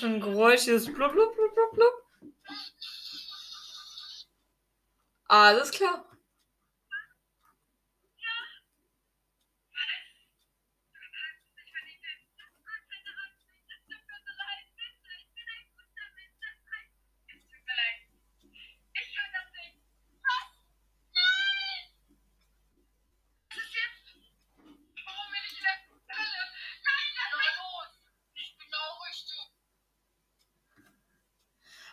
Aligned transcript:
für 0.00 0.06
ein 0.06 0.20
Geräusch? 0.20 0.64
Dieses 0.64 0.86
blub, 0.86 1.12
blub, 1.12 1.34
blub, 1.34 1.54
blub, 1.54 1.72
blub. 1.72 1.94
Alles 5.28 5.70
klar. 5.70 6.04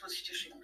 das 0.00 0.02
muss 0.02 0.14
ich 0.14 0.24
dir 0.24 0.34
schicken. 0.34 0.62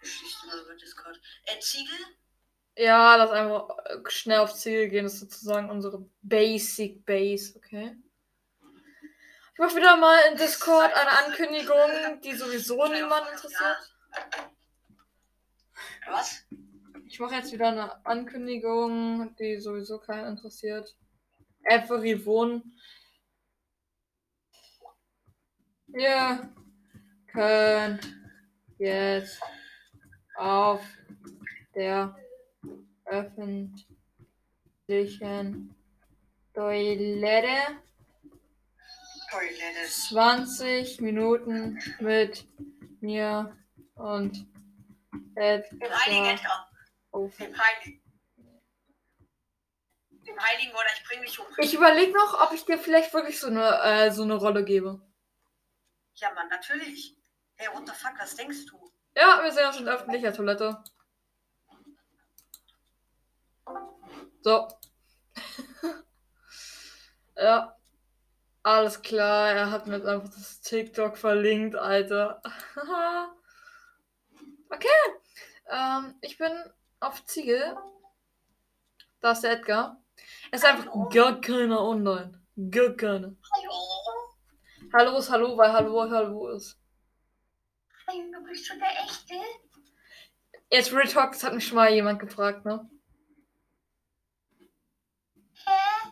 Geschichte 0.00 0.46
mal 0.46 0.60
über 0.60 0.74
Discord. 0.74 1.18
Äh, 1.46 1.58
Ziegel? 1.60 1.96
Ja, 2.76 3.16
lass 3.16 3.30
einfach 3.30 3.68
äh, 3.86 4.10
schnell 4.10 4.40
aufs 4.40 4.60
Ziel 4.60 4.88
gehen. 4.88 5.04
Das 5.04 5.14
ist 5.14 5.20
sozusagen 5.20 5.70
unsere 5.70 6.06
Basic 6.20 7.06
Base, 7.06 7.56
okay? 7.56 7.96
Ich 9.54 9.58
mache 9.58 9.76
wieder 9.76 9.96
mal 9.96 10.20
in 10.30 10.36
Discord 10.36 10.92
eine 10.92 11.10
Ankündigung, 11.24 12.20
die 12.22 12.34
sowieso 12.34 12.86
niemand 12.88 13.30
interessiert. 13.30 13.96
Was? 16.06 16.44
Ich 17.06 17.20
mache 17.20 17.36
jetzt 17.36 17.52
wieder 17.52 17.68
eine 17.68 18.04
Ankündigung, 18.04 19.34
die 19.36 19.58
sowieso 19.60 19.98
keinen 19.98 20.26
interessiert. 20.26 20.94
Every 21.62 22.26
Ihr 25.96 26.52
könnt 27.28 28.14
jetzt 28.78 29.40
auf 30.36 30.80
der 31.74 32.16
öffentlichen 33.04 33.84
Toilette 36.52 37.78
Toilette. 39.30 39.88
20 39.88 41.00
Minuten 41.00 41.78
mit 42.00 42.46
mir 43.00 43.56
und 43.94 44.46
Dem 45.36 45.62
Heiligen 45.80 46.26
Edgar 46.26 46.70
auf. 47.12 47.36
Dem 47.36 47.54
Heiligen. 47.56 48.02
Dem 50.26 50.40
Heiligen 50.40 50.72
oder 50.72 50.88
ich 50.94 51.04
bring 51.08 51.22
dich 51.22 51.38
um. 51.38 51.46
Ich 51.58 51.74
überlege 51.74 52.12
noch, 52.12 52.40
ob 52.46 52.52
ich 52.52 52.64
dir 52.64 52.78
vielleicht 52.78 53.12
wirklich 53.12 53.38
so 53.38 53.46
eine, 53.48 53.80
äh, 53.82 54.10
so 54.10 54.22
eine 54.22 54.34
Rolle 54.34 54.64
gebe. 54.64 55.00
Ja, 56.16 56.32
Mann, 56.32 56.48
natürlich. 56.48 57.16
Hey, 57.56 57.68
what 57.72 57.86
the 57.86 57.92
fuck, 57.92 58.18
was 58.18 58.36
denkst 58.36 58.66
du? 58.66 58.92
Ja, 59.16 59.42
wir 59.42 59.52
sehen 59.52 59.66
uns 59.66 59.78
in 59.78 59.88
öffentlicher 59.88 60.32
Toilette. 60.32 60.82
So. 64.42 64.68
ja. 67.36 67.76
Alles 68.62 69.02
klar, 69.02 69.50
er 69.50 69.70
hat 69.70 69.86
mir 69.86 69.96
jetzt 69.98 70.06
einfach 70.06 70.30
das 70.30 70.62
TikTok 70.62 71.18
verlinkt, 71.18 71.76
Alter. 71.76 72.40
okay. 74.70 74.88
Ähm, 75.68 76.14
ich 76.22 76.38
bin 76.38 76.50
auf 77.00 77.24
Ziegel. 77.26 77.76
Da 79.20 79.32
ist 79.32 79.42
der 79.42 79.52
Edgar. 79.52 80.02
Es 80.50 80.62
ist 80.62 80.66
einfach 80.66 81.10
gar 81.10 81.40
keiner 81.42 81.82
online. 81.82 82.40
Gar 82.70 82.94
keiner. 82.94 83.34
Hallo. 84.96 85.18
Ist 85.18 85.28
Hallo, 85.28 85.56
weil 85.56 85.72
Hallo 85.72 86.08
Hallo 86.08 86.50
ist. 86.50 86.78
Du 88.06 88.44
bist 88.44 88.64
schon 88.64 88.78
der 88.78 88.92
Echte? 89.02 89.34
Jetzt 90.70 90.92
Real 90.92 91.08
Talk, 91.08 91.32
das 91.32 91.42
hat 91.42 91.52
mich 91.52 91.66
schon 91.66 91.74
mal 91.74 91.92
jemand 91.92 92.20
gefragt, 92.20 92.64
ne? 92.64 92.88
Hä? 95.66 96.10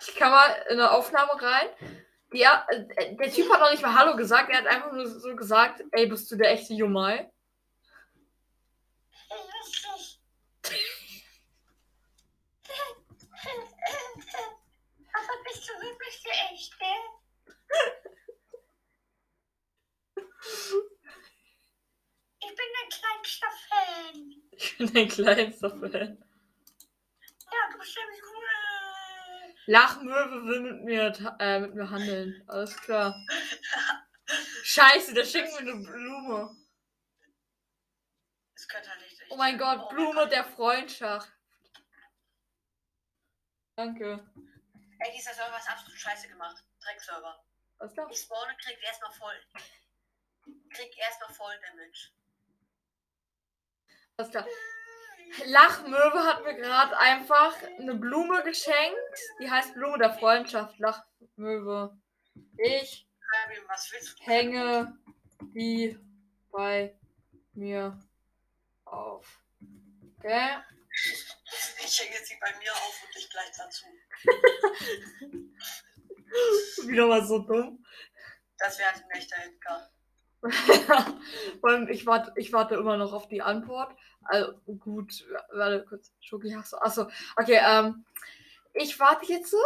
Ich 0.00 0.16
kann 0.16 0.32
mal 0.32 0.50
in 0.70 0.80
eine 0.80 0.90
Aufnahme 0.90 1.40
rein. 1.40 1.68
Ja, 2.32 2.66
äh, 2.68 3.14
der 3.14 3.30
Typ 3.30 3.48
hat 3.48 3.60
noch 3.60 3.70
nicht 3.70 3.84
mal 3.84 3.94
Hallo 3.94 4.16
gesagt, 4.16 4.50
er 4.50 4.58
hat 4.58 4.66
einfach 4.66 4.90
nur 4.90 5.06
so 5.06 5.36
gesagt, 5.36 5.84
ey, 5.92 6.08
bist 6.08 6.28
du 6.28 6.34
der 6.34 6.50
echte 6.50 6.74
Jumai? 6.74 7.30
Lustig. 9.30 10.18
Aber 15.14 15.42
bist 15.44 15.68
du 15.68 15.72
wirklich 15.80 16.22
der 16.24 16.50
Echte? 16.52 16.84
Ich 22.38 22.48
bin 22.48 22.56
dein 22.56 22.88
kleinster 22.90 23.50
Fan. 23.68 24.42
Ich 24.52 24.78
bin 24.78 24.92
dein 24.92 25.08
kleinster 25.08 25.70
Fan. 25.70 26.24
Ja, 27.52 27.72
du 27.72 27.78
bist 27.78 27.96
nämlich 27.96 28.22
cool. 28.22 29.54
Lachmöwe 29.66 30.44
will 30.46 30.60
mit 30.60 30.84
mir, 30.84 31.36
äh, 31.40 31.60
mit 31.60 31.74
mir 31.74 31.90
handeln. 31.90 32.42
Alles 32.46 32.76
klar. 32.76 33.14
Scheiße, 34.62 35.14
der 35.14 35.24
schickt 35.24 35.50
mir 35.52 35.58
eine 35.58 35.74
Blume. 35.76 36.56
Es 38.54 38.68
könnte 38.68 38.90
halt 38.90 39.00
nicht. 39.00 39.20
Oh 39.30 39.36
mein 39.36 39.58
Gott, 39.58 39.78
Oh 39.80 39.86
mein 39.86 39.94
Blume 39.96 40.14
Gott. 40.14 40.32
der 40.32 40.44
Freundschaft. 40.44 41.32
Danke. 43.76 44.26
Ey, 44.98 45.12
dieser 45.16 45.34
Server 45.34 45.58
ist 45.58 45.68
absolut 45.68 45.98
scheiße 45.98 46.28
gemacht. 46.28 46.64
Dreckserver. 46.80 47.44
Alles 47.78 47.92
klar. 47.92 48.08
Ich 48.10 48.20
spawne, 48.20 48.56
krieg 48.62 48.78
erstmal 48.82 49.12
voll. 49.12 49.34
Krieg 50.76 50.96
erstmal 50.98 51.32
voll 51.32 51.54
Damage. 51.60 52.10
Alles 54.16 54.30
klar. 54.30 54.46
Lachmöwe 55.46 56.24
hat 56.24 56.44
mir 56.44 56.54
gerade 56.54 56.96
einfach 56.98 57.56
eine 57.78 57.94
Blume 57.94 58.42
geschenkt. 58.44 59.18
Die 59.40 59.50
heißt 59.50 59.74
Blume 59.74 59.98
der 59.98 60.14
Freundschaft. 60.14 60.78
Lachmöwe. 60.78 61.98
Ich 62.58 63.08
hänge 64.20 64.96
die 65.40 65.98
bei 66.50 66.96
mir 67.54 67.98
auf. 68.84 69.40
Okay. 70.18 70.58
Ich 71.84 72.00
hänge 72.00 72.16
sie 72.24 72.36
bei 72.40 72.52
mir 72.58 72.72
auf 72.72 73.04
und 73.04 73.16
ich 73.16 73.30
gleich 73.30 73.52
dazu. 73.56 73.84
Wieder 76.88 77.06
mal 77.06 77.24
so 77.24 77.38
dumm. 77.38 77.86
Das 78.58 78.76
wäre 78.78 78.90
ein 78.90 79.10
echter 79.10 79.36
Edgar. 79.44 79.88
Vor 81.60 81.70
allem, 81.70 81.88
ich 81.88 82.06
warte, 82.06 82.32
ich 82.36 82.52
warte 82.52 82.74
immer 82.76 82.96
noch 82.96 83.12
auf 83.12 83.28
die 83.28 83.42
Antwort. 83.42 83.94
Also 84.24 84.54
gut, 84.78 85.24
warte 85.52 85.84
kurz. 85.88 86.12
Schoki, 86.20 86.50
hast 86.52 86.72
du. 86.72 86.76
Achso, 86.78 87.06
okay, 87.36 87.60
ähm. 87.64 88.04
Ich 88.78 89.00
warte 89.00 89.24
jetzt 89.32 89.50
so. 89.50 89.56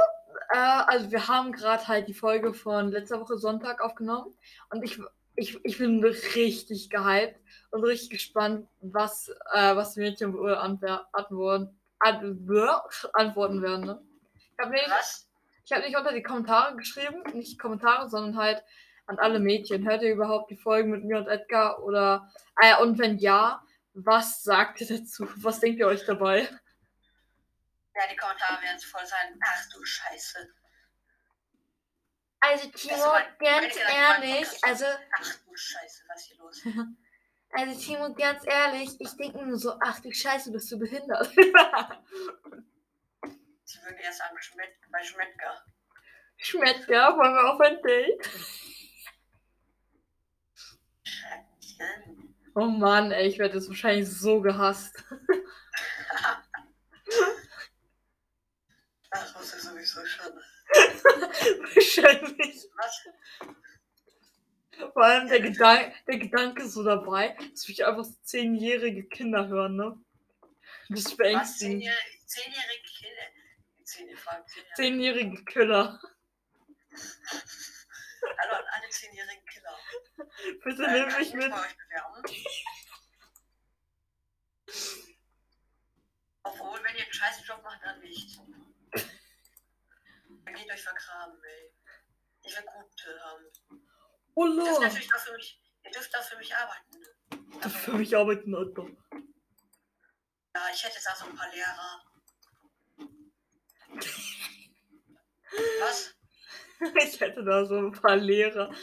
Äh, 0.53 0.56
also 0.56 1.11
wir 1.11 1.27
haben 1.27 1.50
gerade 1.50 1.88
halt 1.88 2.06
die 2.06 2.15
Folge 2.15 2.55
von 2.55 2.91
letzter 2.93 3.21
Woche 3.21 3.38
Sonntag 3.38 3.81
aufgenommen. 3.82 4.32
Und 4.71 4.85
ich, 4.85 5.00
ich, 5.35 5.59
ich 5.65 5.79
bin 5.79 6.05
richtig 6.05 6.91
gehypt 6.91 7.41
und 7.73 7.83
richtig 7.83 8.11
gespannt, 8.11 8.69
was, 8.81 9.29
äh, 9.53 9.75
was 9.75 9.94
die 9.94 10.00
Mädchen 10.00 10.37
antworten, 11.12 11.76
ant- 11.99 13.11
antworten 13.15 13.62
werden. 13.62 13.87
Ne? 13.87 14.00
Ich 14.35 14.59
habe 14.61 14.71
nicht, 14.71 14.87
ich 15.65 15.73
hab 15.73 15.85
nicht 15.85 15.97
unter 15.97 16.12
die 16.12 16.23
Kommentare 16.23 16.76
geschrieben, 16.76 17.25
nicht 17.35 17.59
Kommentare, 17.59 18.09
sondern 18.09 18.37
halt 18.37 18.62
an 19.11 19.19
alle 19.19 19.41
Mädchen. 19.41 19.87
Hört 19.89 20.03
ihr 20.03 20.12
überhaupt 20.12 20.51
die 20.51 20.57
Folgen 20.57 20.91
mit 20.91 21.05
mir 21.05 21.19
und 21.19 21.27
Edgar? 21.27 21.83
Oder 21.83 22.33
äh, 22.62 22.77
und 22.81 22.99
wenn 22.99 23.19
ja, 23.19 23.62
was 23.93 24.43
sagt 24.43 24.81
ihr 24.81 24.87
dazu? 24.87 25.29
Was 25.37 25.59
denkt 25.61 25.81
ihr 25.81 25.89
euch 25.89 26.07
dabei? 26.07 26.49
Ja, 27.95 28.03
die 28.11 28.17
Kommentare 28.17 28.62
werden 28.62 28.79
voll 28.79 29.05
sein. 29.05 29.39
Ach 29.45 29.69
du 29.75 29.85
Scheiße. 29.85 30.49
Also 32.39 32.69
Timo, 32.71 32.97
mein- 32.97 33.27
ganz 33.39 33.77
ehrlich, 33.77 34.49
also, 34.62 34.87
Ach 34.87 35.35
du 35.45 35.55
Scheiße, 35.55 36.05
was 36.09 36.21
ist 36.21 36.27
hier 36.29 36.39
los? 36.39 36.62
also 37.51 37.79
Timo, 37.79 38.15
ganz 38.15 38.47
ehrlich, 38.47 38.99
ich 38.99 39.15
denke 39.17 39.45
nur 39.45 39.59
so, 39.59 39.75
ach 39.81 40.01
du 40.01 40.11
Scheiße, 40.11 40.51
bist 40.51 40.73
du 40.73 40.79
behindert. 40.79 41.27
Sie 41.37 41.43
würden 43.83 43.99
eher 43.99 44.12
sagen, 44.12 44.41
Schmet 44.41 44.71
bei 44.91 45.03
Schmettger. 45.03 45.62
Schmettger, 46.39 47.19
wollen 47.19 47.35
wir 47.35 47.53
auf 47.53 47.61
ein 47.61 47.83
Date? 47.83 48.31
Oh 52.55 52.67
Mann, 52.67 53.12
ey, 53.12 53.29
ich 53.29 53.38
werde 53.38 53.56
jetzt 53.56 53.69
wahrscheinlich 53.69 54.08
so 54.11 54.41
gehasst. 54.41 55.05
Das 59.11 59.35
wusste 59.35 59.56
ich 59.56 59.62
sowieso 59.62 60.06
schon. 60.06 60.32
wahrscheinlich. 61.75 62.69
Was? 62.76 63.08
Vor 64.93 65.05
allem 65.05 65.29
der, 65.29 65.41
Gedan 65.41 65.93
der 66.06 66.19
Gedanke 66.19 66.69
so 66.69 66.82
dabei, 66.82 67.37
dass 67.52 67.69
mich 67.69 67.85
einfach 67.85 68.05
so 68.05 68.14
zehnjährige 68.23 69.05
Kinder 69.08 69.47
hören, 69.49 69.76
ne? 69.76 69.99
Das 70.88 71.00
ist 71.00 71.17
beängstigend. 71.17 71.82
Zehnjährige 71.82 72.26
zehnjährige 72.26 72.88
Kinder? 72.99 73.26
Zehnjährige. 73.85 74.25
Zehnjährige 74.76 75.44
Killer. 75.44 76.00
Hallo 78.38 78.55
an 78.55 78.64
alle 78.73 78.88
zehnjährigen 78.91 79.44
Killer. 79.47 79.79
Bitte 80.64 80.85
Äh, 80.85 80.93
nimm 80.93 81.06
mich 81.19 81.29
ich 81.29 81.35
mit. 81.35 81.50
bei 81.50 81.61
euch 81.61 81.76
bewerben? 81.76 82.23
Obwohl, 86.43 86.82
wenn 86.85 86.97
ihr 86.97 87.02
einen 87.05 87.12
scheiß 87.12 87.47
Job 87.47 87.62
macht, 87.62 87.81
dann 87.82 87.89
nicht. 88.00 88.41
Geht 88.93 90.73
euch 90.73 90.82
vergraben, 90.82 91.38
ey. 91.44 91.73
Ich 92.43 92.56
will 92.56 92.64
gute 92.64 93.20
haben. 93.23 93.44
Oh 94.35 94.47
Ihr 94.47 94.55
dürft 94.55 94.70
Lord. 94.70 94.82
natürlich 94.82 95.14
auch 95.14 95.20
für 95.20 95.32
mich, 95.35 95.61
ihr 95.85 95.91
dürft 95.91 96.17
auch 96.17 96.23
für 96.23 96.37
mich 96.38 96.55
arbeiten. 96.55 97.05
Das 97.61 97.75
für 97.76 97.93
mich 97.93 98.17
arbeiten, 98.17 98.55
Alter. 98.55 98.87
Ja, 100.55 100.69
ich 100.73 100.82
hätte 100.85 100.99
auch 101.11 101.17
so 101.17 101.26
ein 101.26 101.37
paar 101.37 101.50
Lehrer. 101.50 102.02
Was? 105.81 106.14
Ich 106.97 107.20
hätte 107.20 107.44
da 107.44 107.67
so 107.67 107.76
ein 107.76 107.93
paar 107.93 108.17
Lehrer. 108.17 108.75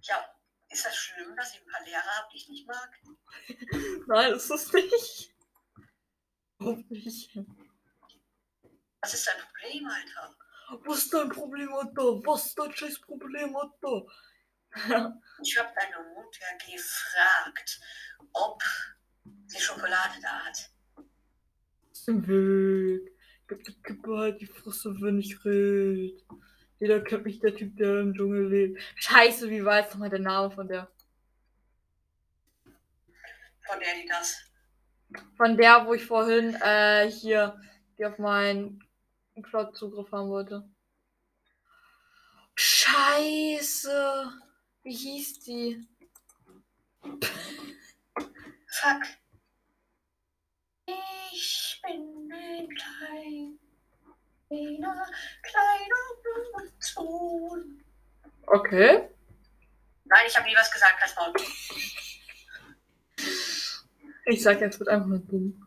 Ja, 0.00 0.28
ist 0.68 0.84
das 0.84 0.96
schlimm, 0.96 1.36
dass 1.36 1.54
ich 1.54 1.60
ein 1.60 1.70
paar 1.70 1.84
Lehrer 1.84 2.02
habe, 2.02 2.28
die 2.32 2.36
ich 2.36 2.48
nicht 2.48 2.66
mag? 2.66 2.90
Nein, 4.08 4.32
ist 4.32 4.50
es 4.50 4.72
nicht. 4.72 5.32
Nicht. 6.58 7.38
Was 9.04 9.12
ist 9.12 9.26
dein 9.26 9.36
Problem, 9.36 9.86
Alter? 9.86 10.34
Was 10.86 10.98
ist 11.00 11.12
dein 11.12 11.28
Problem, 11.28 11.74
Alter? 11.74 12.26
Was 12.26 12.46
ist 12.46 12.58
dein 12.58 12.74
scheiß 12.74 13.00
Problem, 13.02 13.54
Alter? 13.54 14.06
Ich 15.42 15.58
habe 15.58 15.68
deine 15.76 16.08
Mutter 16.14 16.46
gefragt, 16.58 17.80
ob 18.32 18.62
sie 19.46 19.60
Schokolade 19.60 20.14
da 20.22 20.46
hat. 20.46 20.70
Weg. 22.06 23.12
Gib 23.46 23.64
die 23.64 23.82
Kippe 23.82 24.16
halt 24.16 24.40
die 24.40 24.46
Fresse, 24.46 24.96
wenn 25.02 25.18
ich 25.18 25.44
red. 25.44 26.24
Jeder 26.80 27.04
kennt 27.04 27.26
mich, 27.26 27.40
der 27.40 27.54
Typ, 27.54 27.76
der 27.76 28.00
im 28.00 28.14
Dschungel 28.14 28.48
lebt. 28.48 28.80
Scheiße, 28.96 29.50
wie 29.50 29.66
war 29.66 29.80
jetzt 29.80 29.92
nochmal 29.92 30.08
der 30.08 30.20
Name 30.20 30.50
von 30.50 30.66
der? 30.66 30.90
Von 33.66 33.80
der, 33.80 34.02
die 34.02 34.08
das. 34.08 34.50
Von 35.36 35.58
der, 35.58 35.86
wo 35.86 35.92
ich 35.92 36.06
vorhin 36.06 36.54
äh, 36.54 37.10
hier, 37.10 37.60
die 37.98 38.06
auf 38.06 38.16
meinen 38.16 38.80
Cloud 39.42 39.76
Zugriff 39.76 40.12
haben 40.12 40.30
wollte. 40.30 40.68
Scheiße. 42.54 44.32
Wie 44.82 44.94
hieß 44.94 45.40
die? 45.40 45.88
Fuck. 48.68 49.02
Ich 51.32 51.80
bin 51.82 52.32
ein 52.32 52.68
kleiner, 54.48 55.06
kleiner 55.42 56.04
Blumensohn. 56.22 57.84
Okay. 58.46 59.08
Nein, 60.04 60.26
ich 60.26 60.36
habe 60.36 60.46
nie 60.46 60.54
was 60.54 60.70
gesagt, 60.70 61.00
Maul. 61.16 61.32
Ich 64.26 64.42
sag 64.42 64.60
jetzt 64.60 64.78
wird 64.78 64.88
einfach 64.88 65.06
nur 65.06 65.18
dumm. 65.18 65.63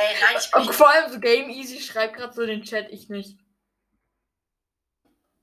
Ey, 0.00 0.14
nein, 0.20 0.36
ich 0.38 0.54
Und 0.54 0.66
bin 0.66 0.72
vor 0.72 0.88
allem 0.88 1.12
so 1.12 1.18
Game 1.18 1.50
Easy 1.50 1.80
schreibt 1.80 2.16
gerade 2.16 2.32
so 2.32 2.42
in 2.42 2.48
den 2.48 2.62
Chat, 2.62 2.88
ich 2.90 3.08
nicht. 3.08 3.36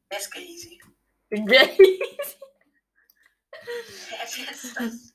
Wer 0.09 0.19
ist 0.19 0.35
easy. 0.35 0.81
Gay, 1.29 1.99
Wer 3.61 4.51
ist 4.51 4.77
das? 4.77 5.13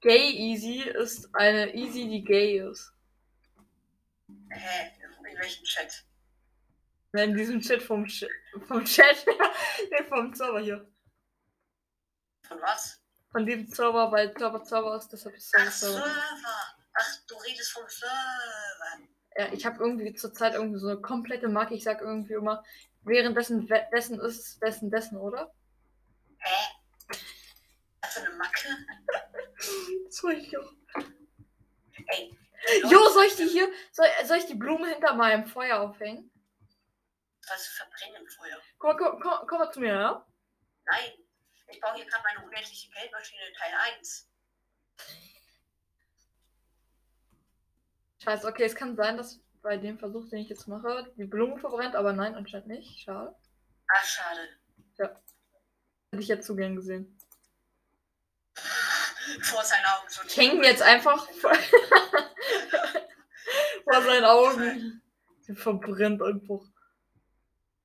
gay 0.00 0.30
Easy 0.30 0.82
ist 0.82 1.28
eine 1.34 1.74
Easy, 1.74 2.08
die 2.08 2.22
gay 2.22 2.58
ist. 2.58 2.92
Hä? 4.50 4.90
In 5.28 5.38
welchem 5.38 5.64
Chat? 5.64 6.04
In 7.14 7.36
diesem 7.36 7.60
Chat 7.60 7.82
vom, 7.82 8.06
Ch 8.06 8.26
vom 8.68 8.84
Chat. 8.84 9.26
nee, 9.90 10.04
vom 10.04 10.32
Server 10.34 10.60
hier. 10.60 10.88
Von 12.46 12.60
was? 12.60 13.02
Von 13.32 13.44
diesem 13.44 13.66
Server, 13.66 14.12
weil 14.12 14.36
Server 14.38 14.64
Server 14.64 14.96
ist, 14.96 15.08
deshalb 15.08 15.34
ist 15.34 15.52
Ach, 15.56 15.70
Server 15.72 15.94
Server. 16.04 16.81
Ach, 16.94 17.16
du 17.26 17.36
redest 17.36 17.72
vom 17.72 17.88
Server. 17.88 19.08
Ja, 19.36 19.52
ich 19.52 19.64
habe 19.64 19.82
irgendwie 19.82 20.14
zurzeit 20.14 20.54
irgendwie 20.54 20.78
so 20.78 20.88
eine 20.88 21.00
komplette 21.00 21.48
Marke. 21.48 21.74
Ich 21.74 21.84
sag 21.84 22.00
irgendwie 22.00 22.34
immer, 22.34 22.62
währenddessen 23.02 23.66
dessen 23.92 24.20
ist 24.20 24.38
es 24.38 24.58
dessen 24.58 24.90
dessen, 24.90 25.16
oder? 25.18 25.54
Hä? 26.38 27.16
Hast 28.02 28.16
du 28.16 28.20
eine 28.20 28.30
Macke? 28.36 28.68
Soll 30.10 30.34
ich 30.34 30.56
auch. 30.58 30.72
Ey. 32.08 32.36
Jo, 32.84 33.08
soll 33.08 33.24
ich 33.24 33.36
die 33.36 33.48
hier, 33.48 33.68
soll, 33.90 34.06
soll 34.24 34.36
ich 34.36 34.46
die 34.46 34.54
Blume 34.54 34.88
hinter 34.88 35.14
meinem 35.14 35.46
Feuer 35.46 35.80
aufhängen? 35.80 36.30
Was 37.48 37.66
verbrennen 37.66 38.22
im 38.22 38.28
Feuer? 38.28 38.60
Komm, 38.78 38.96
komm, 38.96 39.20
komm, 39.20 39.46
komm 39.48 39.58
mal 39.58 39.72
zu 39.72 39.80
mir, 39.80 39.94
ja? 39.94 40.26
Nein. 40.84 41.12
Ich 41.68 41.80
baue 41.80 41.94
hier 41.94 42.04
gerade 42.04 42.22
meine 42.22 42.46
unendliche 42.46 42.90
Geldmaschine 42.90 43.52
Teil 43.58 43.74
1. 43.96 44.28
Scheiße, 48.22 48.46
okay, 48.46 48.64
es 48.64 48.76
kann 48.76 48.94
sein, 48.94 49.16
dass 49.16 49.40
bei 49.62 49.76
dem 49.76 49.98
Versuch, 49.98 50.28
den 50.28 50.38
ich 50.40 50.48
jetzt 50.48 50.68
mache, 50.68 51.12
die 51.16 51.24
Blume 51.24 51.58
verbrennt, 51.58 51.96
aber 51.96 52.12
nein, 52.12 52.36
anscheinend 52.36 52.68
nicht. 52.68 53.00
Schade. 53.00 53.34
Ach, 53.88 54.04
schade. 54.04 54.48
Hätte 54.96 56.22
ich 56.22 56.28
jetzt 56.28 56.46
zu 56.46 56.54
gern 56.54 56.76
gesehen. 56.76 57.18
Vor 59.42 59.64
seinen 59.64 59.84
Augen 59.86 60.08
so. 60.08 60.22
Ich 60.26 60.36
hänge 60.36 60.64
jetzt 60.66 60.82
einfach 60.82 61.28
vor, 61.30 61.54
vor 63.84 64.02
seinen 64.02 64.24
Augen. 64.24 65.02
Die 65.48 65.54
verbrennt 65.54 66.22
einfach. 66.22 66.60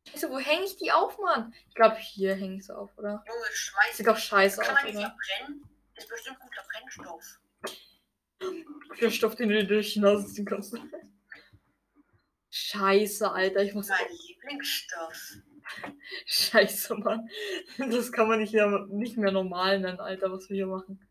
Scheiße, 0.10 0.30
wo 0.30 0.40
hänge 0.40 0.66
ich 0.66 0.78
die 0.78 0.92
auf, 0.92 1.18
Mann? 1.20 1.54
Ich 1.70 1.76
glaube, 1.76 1.96
hier 1.98 2.36
hänge 2.36 2.58
ich 2.58 2.66
sie 2.66 2.76
auf, 2.76 2.90
oder? 2.98 3.24
Junge, 3.28 3.46
schmeiß. 3.54 3.98
Sieht 3.98 4.08
doch 4.08 4.18
scheiße 4.18 4.62
Kann 4.62 4.76
aus, 4.76 4.84
man 4.84 4.92
die 4.92 4.98
verbrennen? 4.98 5.70
Ist 5.96 6.10
bestimmt 6.10 6.40
guter 6.40 6.64
Brennstoff. 6.70 7.40
Der 9.02 9.12
Stoff, 9.12 9.36
den 9.36 9.50
du 9.50 9.56
dir 9.56 9.68
durch 9.68 9.94
die 9.94 10.00
Nase 10.00 10.28
ziehen 10.34 10.46
kannst. 10.46 10.76
Scheiße, 12.50 13.32
Alter, 13.32 13.64
ich 13.64 13.74
muss. 13.74 13.90
Mein 13.90 14.00
Lieblingsstoff. 14.28 15.38
Scheiße, 16.26 16.96
Mann. 16.96 17.30
Das 17.78 18.12
kann 18.12 18.28
man 18.28 18.40
nicht, 18.40 18.54
mehr- 18.54 18.88
nicht 18.90 19.18
mehr 19.18 19.32
normal 19.32 19.80
nennen, 19.80 20.00
Alter, 20.00 20.32
was 20.32 20.50
wir 20.50 20.56
hier 20.56 20.68
machen. 20.68 21.06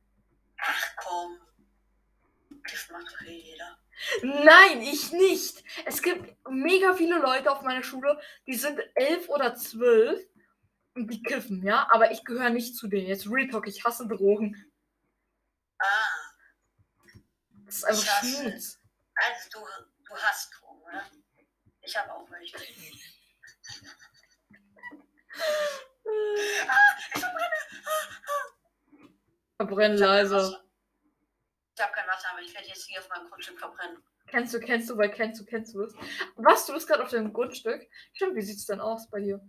Ach 0.59 0.87
komm. 0.97 1.39
Das 2.65 2.89
macht 2.91 3.07
doch 3.13 3.27
eh 3.27 3.39
jeder. 3.39 3.79
Nein, 4.45 4.83
ich 4.83 5.13
nicht. 5.13 5.63
Es 5.85 6.03
gibt 6.03 6.37
mega 6.51 6.95
viele 6.95 7.19
Leute 7.19 7.51
auf 7.51 7.63
meiner 7.63 7.83
Schule, 7.83 8.19
die 8.47 8.55
sind 8.55 8.81
elf 8.95 9.29
oder 9.29 9.55
zwölf 9.55 10.21
und 10.95 11.13
die 11.13 11.23
kiffen, 11.23 11.63
ja. 11.63 11.87
Aber 11.91 12.11
ich 12.11 12.25
gehöre 12.25 12.51
nicht 12.51 12.75
zu 12.77 12.89
denen. 12.89 13.07
Jetzt 13.07 13.31
Real 13.31 13.49
Talk, 13.49 13.69
ich 13.69 13.85
hasse 13.85 14.09
Drogen. 14.09 14.57
Ah, 17.67 17.69
Das 17.69 17.77
ist 17.77 17.85
einfach 17.85 18.23
Schmutz. 18.23 18.79
also 19.15 19.51
du, 19.53 19.59
du 20.05 20.15
hast 20.17 20.51
Drogen, 20.55 20.83
oder? 20.83 21.05
Ich 21.83 21.97
habe 21.97 22.13
auch 22.15 22.31
welche. 22.31 22.57
Ich 27.15 27.21
verbrenne. 27.21 27.57
Verbrennen 29.57 29.97
Ich 29.97 30.03
hab 30.03 30.09
kein 30.09 30.17
leise. 30.17 30.35
Wasser. 30.37 30.65
Ich 31.77 31.83
habe 31.83 31.93
kein 31.93 32.07
Wasser, 32.09 32.29
aber 32.31 32.41
ich 32.43 32.55
werde 32.55 32.69
jetzt 32.69 32.87
hier 32.87 33.01
auf 33.01 33.09
meinem 33.09 33.29
Grundstück 33.29 33.59
verbrennen. 33.59 34.03
Kennst 34.29 34.55
du, 34.55 34.61
kennst 34.61 34.89
du, 34.89 34.97
weil 34.97 35.11
kennst 35.11 35.41
du, 35.41 35.45
kennst 35.45 35.75
du 35.75 35.83
es. 35.83 35.95
Was, 36.37 36.67
du 36.67 36.73
bist 36.73 36.87
gerade 36.89 37.03
auf 37.03 37.11
dem 37.11 37.33
Grundstück? 37.33 37.87
Stimmt, 38.13 38.37
wie 38.37 38.43
sieht's 38.43 38.67
denn 38.67 38.81
aus 38.81 39.09
bei 39.11 39.21
dir? 39.21 39.41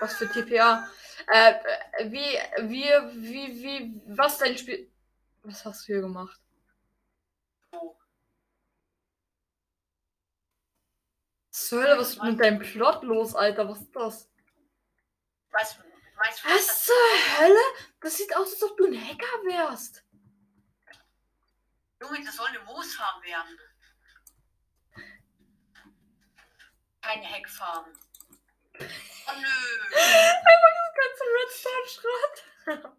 Was 0.00 0.14
für 0.16 0.28
TPA? 0.30 0.88
Äh, 1.32 1.52
äh, 1.52 2.10
wie, 2.10 2.68
wie, 2.68 2.90
wie, 3.22 3.62
wie, 3.62 4.02
was 4.16 4.38
dein 4.38 4.56
Spiel. 4.56 4.90
Was 5.46 5.64
hast 5.64 5.86
du 5.86 5.92
hier 5.92 6.00
gemacht? 6.00 6.40
Oh, 7.70 7.96
Sölle, 11.50 11.96
was 11.98 12.10
ist 12.10 12.22
mit 12.22 12.40
deinem 12.40 12.58
Plot 12.58 13.04
los, 13.04 13.36
Alter? 13.36 13.68
Was 13.68 13.80
ist 13.80 13.94
das? 13.94 14.28
Du, 15.48 15.56
weißt 15.56 15.78
du, 16.44 16.48
Was 16.48 16.84
zur 16.84 16.94
Hölle? 17.38 17.60
Das 18.00 18.16
sieht 18.16 18.34
aus, 18.36 18.54
als 18.54 18.62
ob 18.64 18.76
du 18.76 18.86
ein 18.86 19.00
Hacker 19.00 19.44
wärst. 19.44 20.04
Junge, 22.02 22.24
das 22.24 22.34
soll 22.34 22.48
eine 22.48 22.60
Moosfarm 22.60 23.22
werden. 23.22 23.58
Keine 27.02 27.24
Heckfarm. 27.24 27.86
Oh 28.80 29.32
nö. 29.36 29.92
Ganze 30.96 31.24
Redstone-Schrott. 31.38 32.96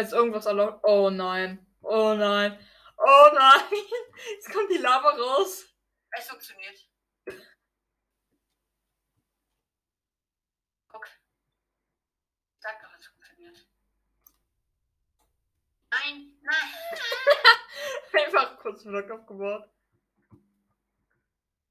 Ist 0.00 0.14
irgendwas 0.14 0.46
erlaubt? 0.46 0.80
Oh 0.84 1.10
nein. 1.10 1.66
Oh 1.82 2.14
nein. 2.14 2.58
Oh 2.96 3.30
nein. 3.34 3.60
Jetzt 4.32 4.50
kommt 4.50 4.70
die 4.70 4.78
Lava 4.78 5.10
raus. 5.10 5.66
Es 6.12 6.26
funktioniert. 6.26 6.88
Guck. 10.88 11.06
Sag 12.60 12.80
doch, 12.80 12.98
es 12.98 13.06
funktioniert. 13.08 13.68
Nein, 15.90 16.38
nein. 16.42 16.70
Einfach 18.24 18.58
kurz 18.58 18.86
wieder 18.86 19.02
Kopf 19.02 19.26
gebaut. 19.26 19.68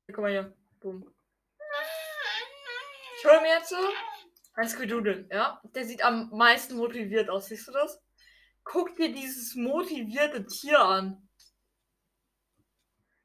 Hier, 0.05 0.13
guck 0.13 0.21
mal 0.21 0.31
hier. 0.31 0.55
Boom. 0.79 1.15
Ich 3.17 3.25
hole 3.25 3.41
mir 3.41 3.55
jetzt 3.55 3.69
so 3.69 3.75
ein 4.53 4.69
Squiddoodle, 4.69 5.27
ja? 5.31 5.59
Der 5.63 5.83
sieht 5.83 6.03
am 6.03 6.29
meisten 6.29 6.77
motiviert 6.77 7.29
aus, 7.29 7.47
siehst 7.47 7.67
du 7.67 7.71
das? 7.71 7.99
Guck 8.71 8.95
dir 8.95 9.11
dieses 9.11 9.55
motivierte 9.55 10.45
Tier 10.45 10.79
an. 10.79 11.27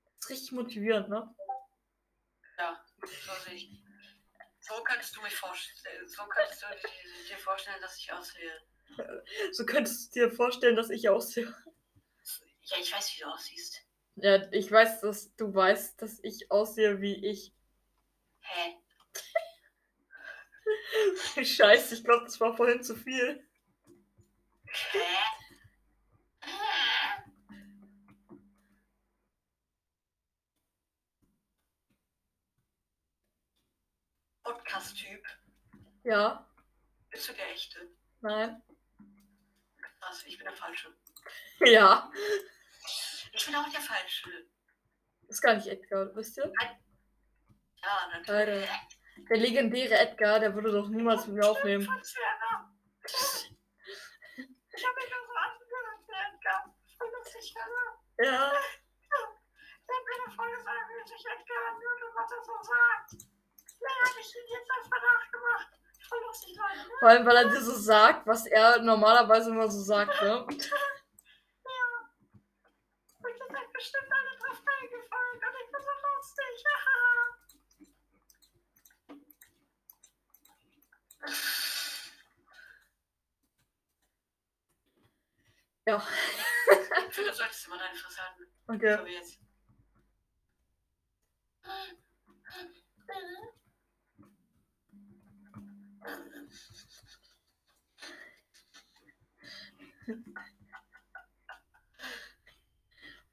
Das 0.06 0.14
ist 0.20 0.30
richtig 0.30 0.52
motivierend, 0.52 1.10
ne? 1.10 1.34
Ja, 2.56 2.82
so 3.02 3.44
sehe 3.44 3.54
ich. 3.54 3.70
So 4.60 4.82
könntest 4.84 5.14
du 5.14 5.20
mich 5.20 5.36
vorstellen. 5.36 6.08
So 6.08 6.22
könntest 6.24 6.62
du 6.62 6.66
dir- 7.28 7.36
vorstellen, 7.36 7.80
dass 7.82 7.98
ich 7.98 8.10
aussehe. 8.10 8.58
So 9.52 9.66
könntest 9.66 10.16
du 10.16 10.20
dir 10.20 10.30
vorstellen, 10.34 10.76
dass 10.76 10.88
ich 10.88 11.10
aussehe. 11.10 11.54
Ja, 12.62 12.78
ich 12.80 12.90
weiß, 12.90 13.14
wie 13.14 13.20
du 13.20 13.26
aussiehst. 13.28 13.82
Ja, 14.16 14.50
ich 14.50 14.72
weiß, 14.72 15.02
dass 15.02 15.36
du 15.36 15.54
weißt, 15.54 16.00
dass 16.00 16.20
ich 16.22 16.50
aussehe 16.50 17.02
wie 17.02 17.16
ich. 17.26 17.52
Hä? 18.40 18.78
Scheiße, 21.44 21.96
ich 21.96 22.04
glaube, 22.04 22.24
das 22.24 22.40
war 22.40 22.56
vorhin 22.56 22.82
zu 22.82 22.96
viel. 22.96 23.46
Hä? 24.92 25.23
Ja, 36.04 36.46
Bist 37.10 37.28
du 37.28 37.32
der 37.32 37.50
echte? 37.50 37.88
nein. 38.20 38.62
Krass, 40.00 40.22
ich 40.26 40.36
bin 40.36 40.46
der 40.46 40.54
Falsche. 40.56 40.94
Ja, 41.60 42.10
Ich 43.32 43.46
bin 43.46 43.54
auch 43.56 43.68
der 43.70 43.80
Falsche. 43.80 44.46
ist 45.28 45.40
gar 45.40 45.54
nicht 45.54 45.66
Edgar, 45.66 46.14
wisst 46.14 46.36
ihr? 46.36 46.52
Ja, 47.82 48.08
natürlich. 48.12 48.68
Leider. 48.68 48.88
Der 49.30 49.36
legendäre 49.38 49.94
Edgar, 49.98 50.40
der 50.40 50.54
würde 50.54 50.72
doch 50.72 50.88
niemals 50.88 51.26
mit 51.26 51.36
mir 51.36 51.48
aufnehmen. 51.48 51.82
Ich 51.82 51.88
habe 54.84 54.94
mich 54.96 55.10
nur 55.10 55.26
so 55.26 55.34
angehört, 55.34 56.08
der 56.08 56.34
Edgar. 56.34 56.74
Voll 56.98 57.10
lustig, 57.12 57.54
oder? 57.56 58.26
Ja, 58.26 58.52
Der 58.52 59.96
hat 59.96 60.04
mir 60.04 60.14
eine 60.24 60.34
Folge 60.34 60.58
sagen, 60.62 60.84
wie 60.90 61.08
sich 61.08 61.24
Edgar 61.26 61.60
anhört 61.70 62.02
und 62.02 62.14
was 62.16 62.30
er 62.32 62.42
so 62.44 62.54
sagt. 62.62 63.10
Ja, 63.80 63.90
habe 64.10 64.20
ich 64.20 64.34
ihn 64.36 64.48
jetzt 64.52 64.70
als 64.70 64.86
Verdacht 64.88 65.32
gemacht. 65.32 65.68
Vor 66.98 67.08
allem, 67.08 67.26
weil 67.26 67.36
er 67.36 67.48
dir 67.48 67.60
so 67.60 67.74
sagt, 67.74 68.26
was 68.26 68.46
er 68.46 68.80
normalerweise 68.82 69.50
immer 69.50 69.68
so 69.70 69.80
sagt, 69.80 70.20
ne? 70.22 70.28
Ja. 70.28 70.44
Und 73.18 73.30
ihr 73.30 73.48
seid 73.50 73.72
bestimmt 73.72 74.10
alle 74.10 74.38
drauf 74.38 74.62
reingefallen 74.66 75.34
und 75.34 75.54
ich 75.60 75.70
bin 75.72 75.82
so 75.82 75.90
lustig. 76.16 76.64
Ja, 85.86 86.02
finde, 87.14 87.30
du 87.30 87.36
solltest 87.36 87.66
immer 87.66 87.78
deine 87.78 87.94
Fresse 87.94 88.20
halten. 88.20 88.46
okay. 88.66 88.96
So 88.98 89.06
wie 89.06 89.14
jetzt. 89.14 89.43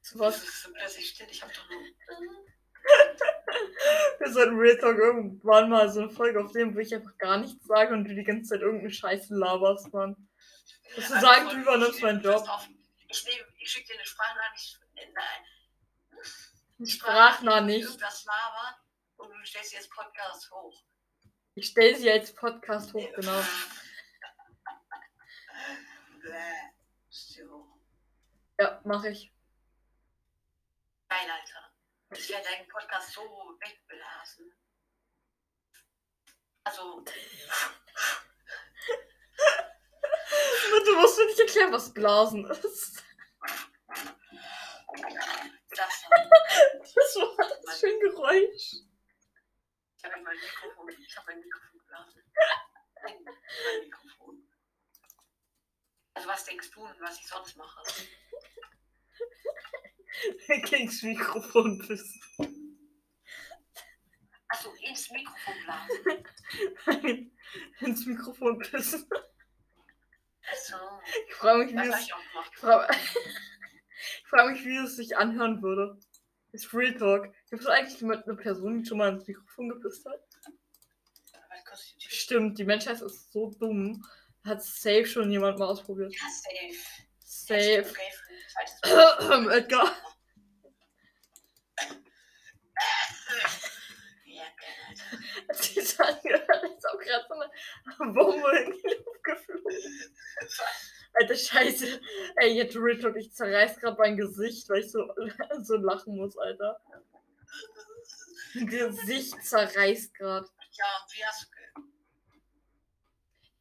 So 0.02 0.20
Was 0.20 0.36
was? 0.36 0.44
ist 0.44 0.64
so 0.64 0.74
plötzlich 0.74 1.10
still? 1.10 1.28
Ich 1.30 1.42
hab 1.42 1.54
doch 1.54 1.70
nur. 1.70 1.82
Wir 4.20 4.32
sollten 4.32 4.58
Real 4.58 4.78
Talk 4.78 4.98
irgendwann 4.98 5.70
mal 5.70 5.90
so 5.90 6.02
eine 6.02 6.10
Folge 6.10 6.44
aufnehmen, 6.44 6.76
wo 6.76 6.80
ich 6.80 6.94
einfach 6.94 7.16
gar 7.18 7.38
nichts 7.38 7.66
sage 7.66 7.94
und 7.94 8.06
du 8.06 8.16
die 8.16 8.24
ganze 8.24 8.50
Zeit 8.50 8.62
irgendeine 8.62 8.92
Scheiße 8.92 9.36
laberst, 9.36 9.94
Mann. 9.94 10.16
Dass 10.96 11.08
du 11.08 11.14
Also, 11.16 11.28
sagst, 11.28 11.54
du 11.54 11.58
übernimmst 11.62 12.02
meinen 12.02 12.22
Job. 12.22 12.48
auf, 12.48 12.68
Ich, 13.08 13.26
ich 13.60 13.72
schicke 13.72 13.88
dir 13.88 13.94
eine 14.00 14.06
Sprachnachricht. 14.06 14.80
Nein. 14.96 16.88
Sprachnah 16.88 17.62
nicht. 17.62 17.86
Irgendwas 17.86 18.26
laber 18.26 18.80
und 19.18 19.30
du 19.30 19.46
stellst 19.46 19.74
jetzt 19.74 19.90
Podcast 19.92 20.50
hoch. 20.52 20.84
Ich 21.56 21.68
stelle 21.68 21.96
sie 21.96 22.10
als 22.10 22.34
Podcast 22.34 22.94
hoch, 22.94 23.08
genau. 23.16 23.44
Bäh. 26.24 26.72
So. 27.10 27.68
Ja, 28.62 28.80
mache 28.84 29.10
ich. 29.10 29.34
Geil, 31.10 31.28
Alter. 31.32 31.74
Ich 32.16 32.30
werde 32.30 32.48
deinen 32.48 32.68
Podcast 32.68 33.12
so 33.12 33.22
wegblasen. 33.60 34.54
Also, 36.64 37.04
Du 40.86 40.96
musst 40.96 41.18
mir 41.18 41.26
nicht 41.26 41.40
erklären, 41.40 41.74
was 41.74 41.92
Blasen 41.92 42.46
ist. 42.52 43.04
das 45.70 46.06
Das 46.96 47.16
war 47.16 47.48
das 47.66 47.80
für 47.80 47.88
ein 47.88 48.00
Geräusch. 48.00 48.74
Ich 49.98 50.04
habe 50.04 50.22
mein 50.22 50.38
Mikrofon. 50.38 50.90
Ich 50.90 51.18
habe 51.18 51.32
mein 51.32 51.40
Mikrofon 51.40 51.80
geblasen. 51.80 52.24
Mein, 53.02 53.24
mein 53.26 53.80
Mikrofon. 53.86 54.51
Also 56.14 56.28
was 56.28 56.46
denkst 56.46 56.72
du 56.72 56.82
und 56.82 57.00
was 57.02 57.20
ich 57.20 57.28
sonst 57.28 57.58
mache? 57.58 57.82
Gings 60.70 61.04
Mikrofon 61.04 61.78
bist. 61.88 62.18
Achso, 64.50 64.74
ins 64.82 65.10
Mikrofon 65.12 65.54
blasen. 65.64 67.32
Ins 67.80 68.06
Mikrofon 68.06 68.60
pissen. 68.60 69.08
Achso, 70.52 70.76
Ich 71.30 71.34
frage 71.36 71.66
mich, 71.66 71.74
das 71.76 71.86
wie 71.86 71.90
es, 71.90 72.06
ich 72.06 72.58
frage, 72.58 72.94
ich 72.94 74.28
frage 74.28 74.52
mich, 74.52 74.66
wie 74.66 74.78
es 74.78 74.96
sich 74.98 75.16
anhören 75.16 75.62
würde. 75.62 75.98
Ist 76.52 76.74
Real 76.74 76.94
Talk. 76.98 77.34
Gibt 77.50 77.62
es 77.62 77.68
eigentlich 77.68 78.02
jemand, 78.02 78.28
eine 78.28 78.36
Person, 78.36 78.80
die 78.80 78.86
schon 78.86 78.98
mal 78.98 79.14
ins 79.14 79.26
Mikrofon 79.26 79.70
gepisst 79.70 80.06
hat? 80.06 80.20
Stimmt, 81.98 82.60
die 82.60 82.66
Menschheit 82.66 83.02
ist 83.02 83.32
so 83.32 83.52
dumm. 83.52 84.06
Hat 84.46 84.64
safe 84.64 85.06
schon 85.06 85.32
jemand 85.32 85.60
mal 85.60 85.68
ausprobiert. 85.68 86.14
Ja, 86.14 86.28
safe. 86.30 87.04
Safe. 87.24 87.94
Mal. 88.84 89.52
Edgar. 89.58 89.84
Alter. 89.86 89.96
Hat 95.48 95.58
sich 95.58 95.76
das 95.76 96.00
als 96.00 96.86
ob 96.94 97.00
gerade 97.00 97.26
so 97.28 98.04
eine 98.04 98.14
Bombe 98.14 98.58
in 98.60 98.72
die 98.72 98.88
Luft 98.88 99.24
geflogen 99.24 99.78
Alter, 101.14 101.36
scheiße. 101.36 102.02
Ey, 102.38 102.54
jetzt 102.54 102.74
Talk, 102.74 103.18
ich 103.18 103.34
zerreiß 103.34 103.78
gerade 103.80 103.98
mein 103.98 104.18
Gesicht, 104.18 104.70
weil 104.70 104.80
ich 104.80 104.92
so, 104.92 105.14
so 105.62 105.76
lachen 105.76 106.16
muss, 106.16 106.38
Alter. 106.38 106.80
Mein 108.54 108.68
Gesicht 108.68 109.44
zerreißt 109.44 110.14
gerade. 110.14 110.48
Ja, 110.72 110.86
wie 111.14 111.26
hast 111.26 111.44
du 111.44 111.51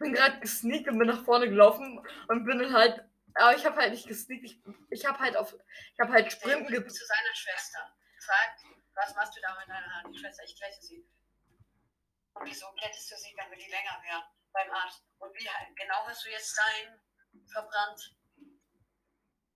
bin 0.01 0.15
gerade 0.15 0.41
gesneakt 0.41 0.89
und 0.89 0.99
bin 0.99 1.07
nach 1.07 1.25
vorne 1.25 1.49
gelaufen 1.49 2.05
und 2.29 2.45
bin 2.45 2.59
dann 2.59 2.73
halt. 2.73 3.05
Aber 3.35 3.55
ich 3.55 3.65
habe 3.65 3.77
halt 3.77 3.93
nicht 3.93 4.09
gesneakt. 4.09 4.45
Ich, 4.45 4.61
ich 4.91 5.07
habe 5.07 5.19
halt 5.21 5.37
auf. 5.37 5.55
Ich 5.93 6.01
habe 6.01 6.13
halt 6.13 6.33
Sprinten 6.33 6.67
ge 6.67 6.85
zu 6.85 7.07
seiner 7.07 7.35
Schwester. 7.35 7.97
Frag, 8.19 8.57
was 8.95 9.15
machst 9.15 9.37
du 9.37 9.41
da 9.41 9.57
mit 9.61 9.69
deiner 9.69 9.95
Hand? 9.95 10.15
Die 10.15 10.19
Schwester, 10.19 10.43
ich 10.45 10.57
glätte 10.57 10.83
sie. 10.83 11.07
Und 12.35 12.47
wieso 12.47 12.67
glättest 12.73 13.11
du 13.11 13.17
sie, 13.17 13.35
damit 13.37 13.61
die 13.61 13.71
länger 13.71 14.03
werden 14.03 14.25
beim 14.53 14.71
Arzt? 14.71 15.05
Und 15.19 15.35
wie 15.39 15.49
halt- 15.49 15.77
genau 15.77 16.07
hast 16.07 16.25
du 16.25 16.31
jetzt 16.31 16.59
dein 16.59 17.01
verbrannt? 17.47 18.17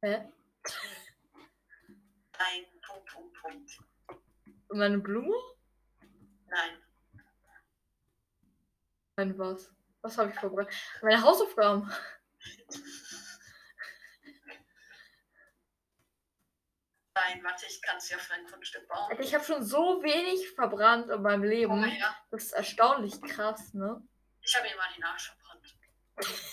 Hä? 0.02 0.32
Dein 2.32 2.64
Popo. 2.86 3.32
Punkt. 3.40 3.70
Meine 4.68 4.98
Blume? 4.98 5.34
Nein. 6.46 6.82
Nein, 9.16 9.38
was? 9.38 9.73
Was 10.04 10.18
habe 10.18 10.30
ich 10.30 10.38
verbrannt? 10.38 10.68
Meine 11.00 11.22
Hausaufgaben. 11.22 11.90
Nein, 17.14 17.42
warte, 17.42 17.64
ich 17.66 17.80
kann 17.80 17.96
es 17.96 18.10
ja 18.10 18.18
für 18.18 18.34
ein 18.34 18.44
Grundstück 18.44 18.86
bauen. 18.86 19.16
Ich 19.18 19.34
habe 19.34 19.42
schon 19.42 19.64
so 19.64 20.02
wenig 20.02 20.50
verbrannt 20.50 21.08
in 21.08 21.22
meinem 21.22 21.44
Leben. 21.44 21.80
mal 21.80 21.88
her. 21.88 22.14
Das 22.30 22.44
ist 22.44 22.52
erstaunlich 22.52 23.18
krass, 23.22 23.72
ne? 23.72 24.06
Ich 24.42 24.54
habe 24.54 24.68
ihm 24.68 24.76
mal 24.76 24.92
den 24.94 25.04
Arsch 25.04 25.32
verbrannt. 25.32 25.76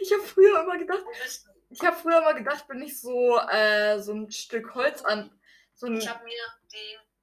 Ich 0.00 0.10
habe 0.12 0.22
früher 0.22 0.62
immer 0.62 0.78
gedacht, 0.78 1.04
ich 1.68 1.80
habe 1.84 1.94
früher 1.94 2.18
immer 2.18 2.32
gedacht, 2.32 2.64
wenn 2.68 2.80
ich 2.80 2.98
so 2.98 3.38
äh, 3.38 4.00
so 4.00 4.14
ein 4.14 4.30
Stück 4.30 4.74
Holz 4.74 5.02
an 5.02 5.38
so 5.74 5.86
ein 5.86 5.98
Ich 5.98 6.08
habe 6.08 6.24
mir. 6.24 6.42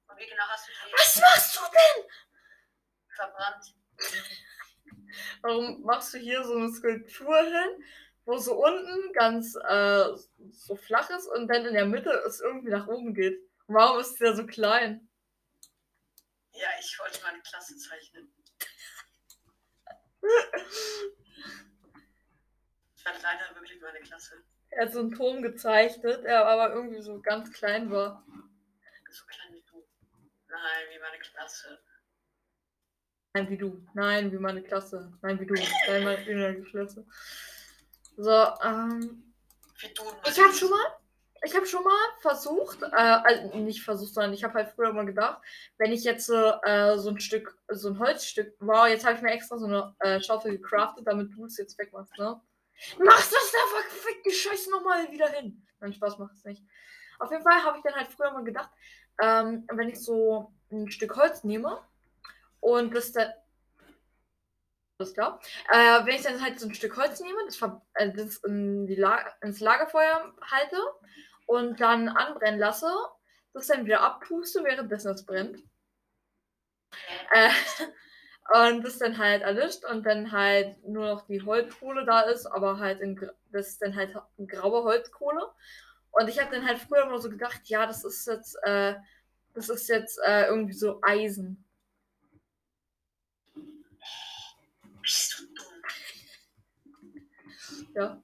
Und 0.06 0.16
wie 0.18 0.26
genau 0.26 0.44
hast 0.48 0.68
du 0.68 0.72
den 0.72 0.92
Was 0.92 1.20
machst 1.20 1.56
du 1.56 1.60
denn? 1.64 2.10
verbrannt? 3.16 3.74
Warum 5.42 5.82
machst 5.82 6.14
du 6.14 6.18
hier 6.18 6.42
so 6.44 6.54
eine 6.54 6.70
Skulptur 6.70 7.36
hin, 7.42 7.84
wo 8.24 8.36
so 8.38 8.62
unten 8.64 9.12
ganz 9.12 9.56
äh, 9.56 10.04
so 10.50 10.76
flach 10.76 11.10
ist 11.10 11.26
und 11.28 11.48
dann 11.48 11.66
in 11.66 11.74
der 11.74 11.86
Mitte 11.86 12.10
es 12.26 12.40
irgendwie 12.40 12.70
nach 12.70 12.86
oben 12.86 13.14
geht? 13.14 13.38
Und 13.66 13.74
warum 13.74 14.00
ist 14.00 14.20
der 14.20 14.34
so 14.34 14.46
klein? 14.46 15.08
Ja, 16.52 16.68
ich 16.80 16.98
wollte 16.98 17.22
meine 17.22 17.40
Klasse 17.42 17.76
zeichnen. 17.76 18.32
Ich 22.96 23.06
hatte 23.06 23.22
leider 23.22 23.54
wirklich 23.54 23.80
meine 23.80 24.00
Klasse. 24.00 24.42
Er 24.70 24.86
hat 24.86 24.92
so 24.92 25.00
einen 25.00 25.12
Turm 25.12 25.42
gezeichnet, 25.42 26.24
der 26.24 26.46
aber 26.46 26.74
irgendwie 26.74 27.00
so 27.00 27.20
ganz 27.20 27.52
klein 27.52 27.90
war. 27.90 28.24
So 29.10 29.24
klein 29.26 29.54
wie 29.54 29.62
du. 29.62 29.86
Nein, 30.48 30.86
wie 30.90 30.98
meine 30.98 31.18
Klasse. 31.18 31.80
Nein, 33.38 33.50
wie 33.50 33.56
du. 33.56 33.80
Nein, 33.94 34.32
wie 34.32 34.38
meine 34.38 34.62
Klasse. 34.62 35.12
Nein, 35.22 35.38
wie 35.38 35.46
du. 35.46 35.54
Nein, 35.54 36.02
meine, 36.04 36.62
Klasse. 36.62 37.06
So, 38.16 38.30
ähm. 38.64 39.32
Ich 40.26 40.40
habe 40.40 40.52
schon 40.52 40.70
mal, 40.70 40.86
ich 41.44 41.54
habe 41.54 41.64
schon 41.64 41.84
mal 41.84 42.08
versucht, 42.20 42.82
äh, 42.82 42.96
also 42.96 43.56
nicht 43.58 43.84
versucht, 43.84 44.12
sondern 44.12 44.32
ich 44.32 44.42
habe 44.42 44.54
halt 44.54 44.70
früher 44.74 44.92
mal 44.92 45.06
gedacht, 45.06 45.40
wenn 45.76 45.92
ich 45.92 46.02
jetzt 46.02 46.28
äh, 46.28 46.98
so 46.98 47.10
ein 47.10 47.20
Stück, 47.20 47.56
so 47.68 47.90
ein 47.90 48.00
Holzstück, 48.00 48.56
wow, 48.58 48.88
jetzt 48.88 49.04
habe 49.04 49.14
ich 49.14 49.22
mir 49.22 49.30
extra 49.30 49.56
so 49.56 49.66
eine 49.66 49.94
äh, 50.00 50.20
Schaufel 50.20 50.58
gecraftet, 50.58 51.06
damit 51.06 51.32
du 51.32 51.44
es 51.44 51.56
jetzt 51.58 51.78
wegmachst, 51.78 52.18
ne? 52.18 52.40
Machst 52.98 53.32
das 53.32 53.52
da 53.52 53.58
verfickte 53.78 54.32
Scheiß 54.32 54.66
nochmal 54.68 55.12
wieder 55.12 55.28
hin. 55.28 55.64
Nein, 55.78 55.92
Spaß 55.92 56.18
macht 56.18 56.34
es 56.34 56.44
nicht. 56.44 56.64
Auf 57.20 57.30
jeden 57.30 57.44
Fall 57.44 57.62
habe 57.62 57.76
ich 57.76 57.84
dann 57.84 57.94
halt 57.94 58.08
früher 58.08 58.32
mal 58.32 58.42
gedacht, 58.42 58.70
ähm, 59.22 59.64
wenn 59.70 59.90
ich 59.90 60.02
so 60.02 60.52
ein 60.72 60.90
Stück 60.90 61.14
Holz 61.14 61.44
nehme 61.44 61.80
und 62.60 62.94
das 62.94 63.12
dann 63.12 63.32
alles 64.98 65.14
klar. 65.14 65.40
Äh, 65.70 66.04
wenn 66.04 66.16
ich 66.16 66.22
dann 66.22 66.42
halt 66.42 66.58
so 66.58 66.66
ein 66.66 66.74
Stück 66.74 66.96
Holz 66.96 67.20
nehme, 67.20 67.38
das, 67.46 67.62
äh, 67.94 68.12
das 68.12 68.38
in 68.38 68.88
La 68.88 69.20
ins 69.42 69.60
Lagerfeuer 69.60 70.34
halte 70.42 70.76
und 71.46 71.80
dann 71.80 72.08
anbrennen 72.08 72.58
lasse, 72.58 72.92
das 73.52 73.68
dann 73.68 73.84
wieder 73.86 74.00
abpuste, 74.00 74.64
währenddessen 74.64 75.12
es 75.12 75.24
brennt. 75.24 75.62
Äh, 77.30 77.50
und 78.72 78.84
das 78.84 78.98
dann 78.98 79.18
halt 79.18 79.42
erlischt 79.42 79.84
und 79.84 80.04
dann 80.04 80.32
halt 80.32 80.82
nur 80.86 81.06
noch 81.06 81.26
die 81.26 81.42
Holzkohle 81.42 82.04
da 82.04 82.22
ist, 82.22 82.46
aber 82.46 82.78
halt 82.78 83.00
in, 83.00 83.30
das 83.52 83.68
ist 83.68 83.82
dann 83.82 83.94
halt 83.94 84.16
graue 84.48 84.82
Holzkohle. 84.82 85.48
Und 86.10 86.28
ich 86.28 86.40
habe 86.40 86.54
dann 86.54 86.66
halt 86.66 86.78
früher 86.78 87.04
immer 87.04 87.20
so 87.20 87.30
gedacht, 87.30 87.60
ja, 87.66 87.86
das 87.86 88.02
ist 88.02 88.26
jetzt, 88.26 88.56
äh, 88.64 88.96
das 89.54 89.68
ist 89.68 89.88
jetzt 89.88 90.18
äh, 90.26 90.46
irgendwie 90.46 90.72
so 90.72 91.00
Eisen. 91.02 91.67
Bist 95.08 95.38
du 95.38 95.46
dumm? 95.54 95.82
Ja. 97.94 98.22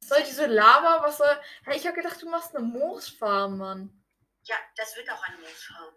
Was 0.00 0.08
soll 0.08 0.22
diese 0.22 0.46
Lava? 0.46 1.02
Was 1.02 1.18
soll. 1.18 1.40
Hey, 1.64 1.76
ich 1.76 1.86
habe 1.86 1.96
gedacht, 1.96 2.22
du 2.22 2.30
machst 2.30 2.56
eine 2.56 2.64
Moosfarm, 2.64 3.58
Mann. 3.58 4.02
Ja, 4.44 4.56
das 4.76 4.96
wird 4.96 5.10
auch 5.10 5.22
ein 5.24 5.38
Moos 5.40 5.70
haben. 5.74 5.94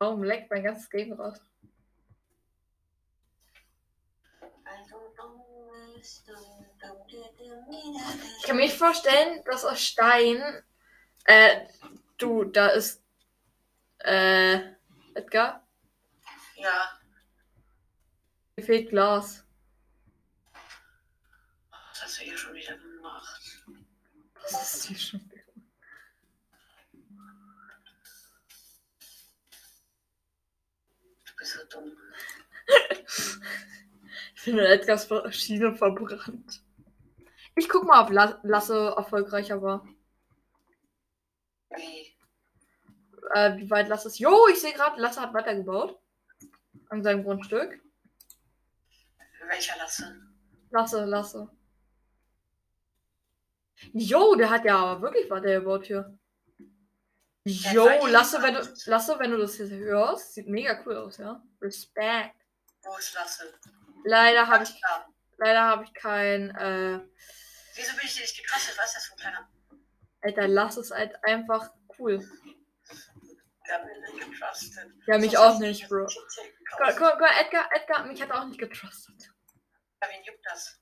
Warum 0.00 0.24
leckt 0.24 0.50
mein 0.50 0.64
ganzes 0.64 0.90
Game 0.90 1.12
raus? 1.12 1.40
Ich 6.02 6.24
kann 8.44 8.56
mir 8.56 8.62
nicht 8.62 8.76
vorstellen, 8.76 9.44
dass 9.44 9.64
aus 9.64 9.80
Stein. 9.80 10.64
Äh, 11.26 11.68
du, 12.18 12.42
da 12.42 12.70
ist. 12.70 13.04
Äh, 13.98 14.74
Edgar, 15.14 15.64
Ja, 16.60 17.00
mir 18.60 18.66
fehlt 18.66 18.90
Glas. 18.90 19.42
was 21.70 22.02
hast 22.02 22.20
du 22.20 22.24
hier 22.24 22.36
schon 22.36 22.54
wieder 22.54 22.76
gemacht? 22.76 23.64
Was 24.42 24.74
ist 24.74 24.84
hier 24.84 24.98
schon? 24.98 25.30
Du 31.24 31.36
bist 31.38 31.52
so 31.54 31.64
dumm. 31.70 31.96
Ich 34.34 34.44
finde 34.44 34.68
Edgars 34.68 35.06
Schiene 35.34 35.76
verbrannt. 35.76 36.62
Ich 37.56 37.68
guck 37.68 37.84
mal, 37.84 38.04
ob 38.04 38.10
La 38.10 38.40
Lasse 38.42 38.94
erfolgreicher 38.96 39.60
war. 39.60 39.86
Wie? 41.76 42.16
Äh, 43.34 43.56
wie 43.58 43.68
weit 43.68 43.88
Lasse 43.88 44.08
ist. 44.08 44.18
Jo, 44.18 44.48
ich 44.48 44.58
sehe 44.58 44.72
gerade, 44.72 44.98
Lasse 44.98 45.20
hat 45.20 45.34
weitergebaut. 45.34 45.99
An 46.90 47.02
seinem 47.02 47.24
Grundstück. 47.24 47.80
Welcher 49.46 49.76
Lasse? 49.78 50.20
Lasse, 50.70 51.04
Lasse. 51.04 51.50
Jo, 53.92 54.34
der 54.34 54.50
hat 54.50 54.64
ja 54.64 54.76
aber 54.76 55.02
wirklich 55.02 55.30
weitergebaut 55.30 55.86
hier. 55.86 56.18
Jo, 57.44 57.84
seid 57.84 58.02
ihr 58.02 58.08
Lasse 58.10 58.42
wenn, 58.42 58.54
du? 58.54 58.60
Lasse, 58.86 59.18
wenn 59.18 59.30
du 59.30 59.38
das 59.38 59.58
jetzt 59.58 59.72
hörst, 59.72 60.34
sieht 60.34 60.46
mega 60.46 60.82
cool 60.84 60.96
aus, 60.96 61.16
ja. 61.16 61.42
Respekt. 61.60 62.36
Wo 62.82 62.96
ist 62.96 63.14
Lasse? 63.14 63.54
Leider 64.04 64.46
habe 64.46 64.64
ich, 64.64 64.80
leider 65.38 65.62
habe 65.62 65.84
ich 65.84 65.94
kein, 65.94 66.50
äh, 66.50 67.00
Wieso 67.76 67.96
bin 67.96 68.04
ich 68.04 68.14
dir 68.14 68.20
nicht 68.22 68.36
getrastet? 68.36 68.76
Was 68.76 68.86
ist 68.86 68.96
das 68.96 69.04
für 69.06 69.14
ein 69.14 69.18
kleiner? 69.18 69.48
Alter, 70.22 70.48
Lasse 70.48 70.80
ist 70.80 70.90
halt 70.90 71.24
einfach 71.24 71.70
cool. 71.98 72.28
Nicht 73.78 74.30
getrustet. 74.30 74.92
Ja, 75.06 75.18
mich 75.18 75.32
Sonst 75.32 75.36
auch 75.46 75.58
nicht, 75.58 75.88
Bro. 75.88 76.06
Guck, 76.06 76.96
guck, 76.96 77.30
Edgar, 77.40 77.68
Edgar, 77.72 78.04
mich 78.06 78.20
hat 78.20 78.30
er 78.30 78.40
auch 78.42 78.46
nicht 78.46 78.58
getrustet. 78.58 79.30
Ja, 80.02 80.08
wen 80.08 80.24
juckt 80.24 80.44
das? 80.44 80.80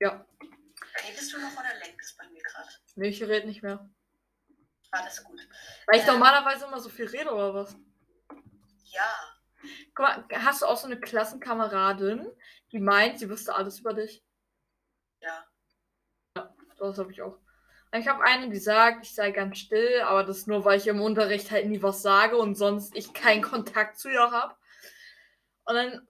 Ja, 0.00 0.24
Redest 1.06 1.32
du 1.32 1.38
noch 1.40 1.52
oder 1.52 1.74
lenkst 1.84 2.16
bei 2.16 2.26
mir 2.30 2.42
gerade? 2.42 2.68
nee, 2.96 3.08
ich 3.08 3.22
rede 3.22 3.46
nicht 3.46 3.62
mehr. 3.62 3.88
Ist 5.06 5.24
gut. 5.24 5.38
Weil 5.86 6.00
ich 6.00 6.06
Äh. 6.06 6.10
normalerweise 6.10 6.64
immer 6.66 6.80
so 6.80 6.88
viel 6.88 7.06
rede 7.06 7.30
oder 7.32 7.54
was? 7.54 7.76
Ja, 8.86 9.36
Guck 9.94 9.98
mal, 10.06 10.24
hast 10.32 10.62
du 10.62 10.66
auch 10.66 10.76
so 10.78 10.86
eine 10.86 10.98
Klassenkameradin, 10.98 12.26
die 12.72 12.78
meint, 12.78 13.18
sie 13.18 13.28
wüsste 13.28 13.54
alles 13.54 13.78
über 13.80 13.92
dich? 13.92 14.24
Ja. 15.20 15.44
Das 16.78 16.98
habe 16.98 17.12
ich 17.12 17.22
auch. 17.22 17.38
Ich 17.92 18.06
habe 18.06 18.22
eine, 18.22 18.48
die 18.48 18.58
sagt, 18.58 19.04
ich 19.04 19.14
sei 19.14 19.32
ganz 19.32 19.58
still, 19.58 20.02
aber 20.02 20.22
das 20.22 20.46
nur, 20.46 20.64
weil 20.64 20.78
ich 20.78 20.86
im 20.86 21.00
Unterricht 21.00 21.50
halt 21.50 21.66
nie 21.66 21.82
was 21.82 22.02
sage 22.02 22.36
und 22.36 22.54
sonst 22.54 22.96
ich 22.96 23.12
keinen 23.12 23.42
Kontakt 23.42 23.98
zu 23.98 24.08
ihr 24.08 24.30
habe. 24.30 24.54
Und 25.64 25.74
dann, 25.74 26.08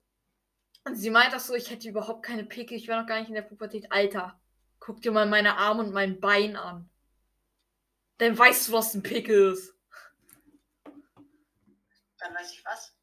und 0.85 0.96
sie 0.96 1.11
meint 1.11 1.35
auch 1.35 1.40
so, 1.40 1.55
ich 1.55 1.70
hätte 1.70 1.88
überhaupt 1.88 2.23
keine 2.25 2.44
Picke, 2.44 2.75
ich 2.75 2.87
wäre 2.87 3.01
noch 3.01 3.07
gar 3.09 3.18
nicht 3.18 3.29
in 3.29 3.35
der 3.35 3.42
Pubertät. 3.42 3.90
Alter, 3.90 4.38
guck 4.79 5.01
dir 5.01 5.11
mal 5.11 5.27
meine 5.27 5.57
Arme 5.57 5.83
und 5.83 5.92
mein 5.92 6.20
Bein 6.20 6.57
an. 6.57 6.90
Dann 8.18 8.38
weißt 8.38 8.68
du, 8.68 8.73
was 8.73 8.94
ein 8.94 9.03
Pickel 9.03 9.53
ist. 9.53 9.75
Dann 12.18 12.35
weiß 12.35 12.53
ich 12.53 12.62
was. 12.66 12.94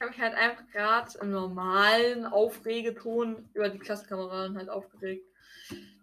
Ich 0.00 0.02
habe 0.02 0.16
mich 0.16 0.22
halt 0.22 0.34
einfach 0.34 0.66
gerade 0.68 1.18
im 1.18 1.30
normalen 1.30 2.24
Aufregeton 2.24 3.50
über 3.52 3.68
die 3.68 3.78
Klassenkameraden 3.78 4.56
halt 4.56 4.70
aufgeregt. 4.70 5.26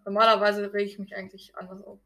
Normalerweise 0.04 0.72
rege 0.72 0.88
ich 0.88 1.00
mich 1.00 1.16
eigentlich 1.16 1.56
anders 1.56 1.82
auf. 1.82 1.98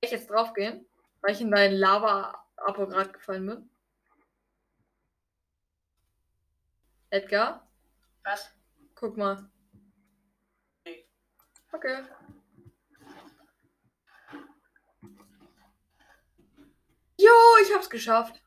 Ich 0.00 0.10
jetzt 0.10 0.28
draufgehen, 0.28 0.84
weil 1.20 1.30
ich 1.30 1.40
in 1.40 1.52
dein 1.52 1.74
Lava-Apparat 1.74 3.12
gefallen 3.12 3.46
bin? 3.46 3.70
Edgar, 7.10 7.64
Was? 8.24 8.52
guck 8.96 9.16
mal. 9.16 9.48
Okay. 11.70 12.02
Jo, 17.16 17.30
ich 17.62 17.72
hab's 17.72 17.88
geschafft. 17.88 18.40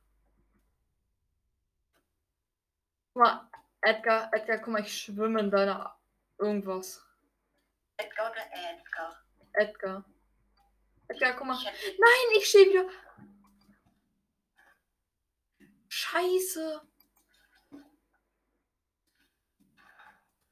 Guck 3.07 3.07
mal, 3.18 3.50
Edgar, 3.82 4.30
Edgar, 4.34 4.58
guck 4.60 4.68
mal, 4.68 4.82
ich 4.82 5.02
schwimme 5.02 5.40
in 5.40 5.52
deiner 5.52 5.98
irgendwas. 6.38 7.06
Edgar 7.98 8.32
oder 8.32 8.46
Edgar? 8.52 9.24
Edgar. 9.54 10.06
Edgar, 11.08 11.34
guck 11.36 11.48
mal. 11.48 11.58
Nein, 11.64 12.38
ich 12.38 12.48
stehe 12.48 12.70
wieder. 12.70 12.90
Scheiße. 15.88 16.82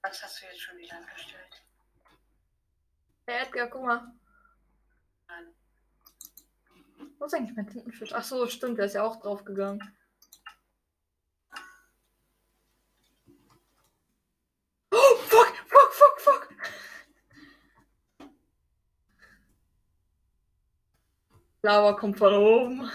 Was 0.01 0.23
hast 0.23 0.41
du 0.41 0.45
jetzt 0.45 0.61
schon 0.61 0.77
wieder 0.77 0.97
angestellt? 0.97 1.63
Hey, 3.27 3.43
Edgar, 3.43 3.67
guck 3.67 3.83
mal. 3.83 4.13
Nein. 5.27 5.55
Wo 7.17 7.25
ist 7.25 7.33
eigentlich 7.33 7.55
mein 7.55 7.67
Tintenfisch? 7.67 8.13
Ach 8.13 8.23
so, 8.23 8.47
stimmt, 8.47 8.77
der 8.77 8.85
ist 8.85 8.93
ja 8.93 9.03
auch 9.03 9.19
draufgegangen. 9.19 9.97
Oh, 14.91 15.15
fuck, 15.17 15.55
fuck, 15.67 15.93
fuck, 15.93 16.21
fuck. 16.21 16.55
Lava 21.65 21.93
kommt 21.93 22.19
von 22.19 22.31
oben. 22.31 22.91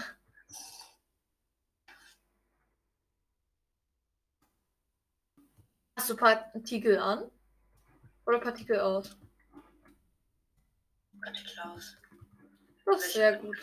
Hast 5.97 6.09
du 6.09 6.15
Partikel 6.15 6.97
an? 6.97 7.29
Oder 8.25 8.39
Partikel 8.39 8.79
aus? 8.79 9.17
Gott, 11.19 11.43
Klaus. 11.53 11.97
Das 12.85 13.05
ist 13.05 13.13
sehr 13.13 13.39
gut. 13.39 13.57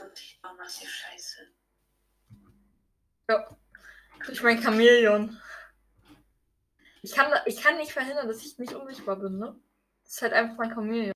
Und 0.00 0.18
ich 0.18 0.38
war 0.42 0.54
massiv 0.54 0.88
scheiße. 0.88 1.48
Ja. 3.28 3.56
Durch 4.26 4.42
mein 4.42 4.62
Chamäleon. 4.62 5.40
Ich 7.02 7.12
kann, 7.12 7.32
ich 7.46 7.60
kann 7.60 7.76
nicht 7.78 7.92
verhindern, 7.92 8.28
dass 8.28 8.44
ich 8.44 8.58
nicht 8.58 8.74
unsichtbar 8.74 9.16
bin, 9.16 9.38
ne? 9.38 9.58
Das 10.04 10.14
ist 10.14 10.22
halt 10.22 10.32
einfach 10.32 10.56
mein 10.56 10.70
Chamäleon. 10.70 11.12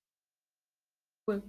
Cool. 1.27 1.43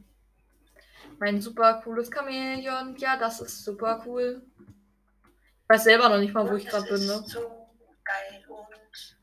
Mein 1.20 1.42
super 1.42 1.82
cooles 1.82 2.12
Chamäleon. 2.14 2.96
Ja, 2.98 3.18
das 3.18 3.42
ist 3.42 3.64
super 3.64 4.04
cool. 4.06 4.46
Ich 4.60 5.70
weiß 5.70 5.84
selber 5.84 6.10
noch 6.10 6.20
nicht 6.20 6.34
mal, 6.34 6.46
wo 6.46 6.52
Und 6.52 6.58
ich 6.60 6.68
gerade 6.68 6.88
bin, 6.88 7.06
ne? 7.06 7.24
So 7.26 7.70
geil 8.04 8.46
und. 8.48 9.18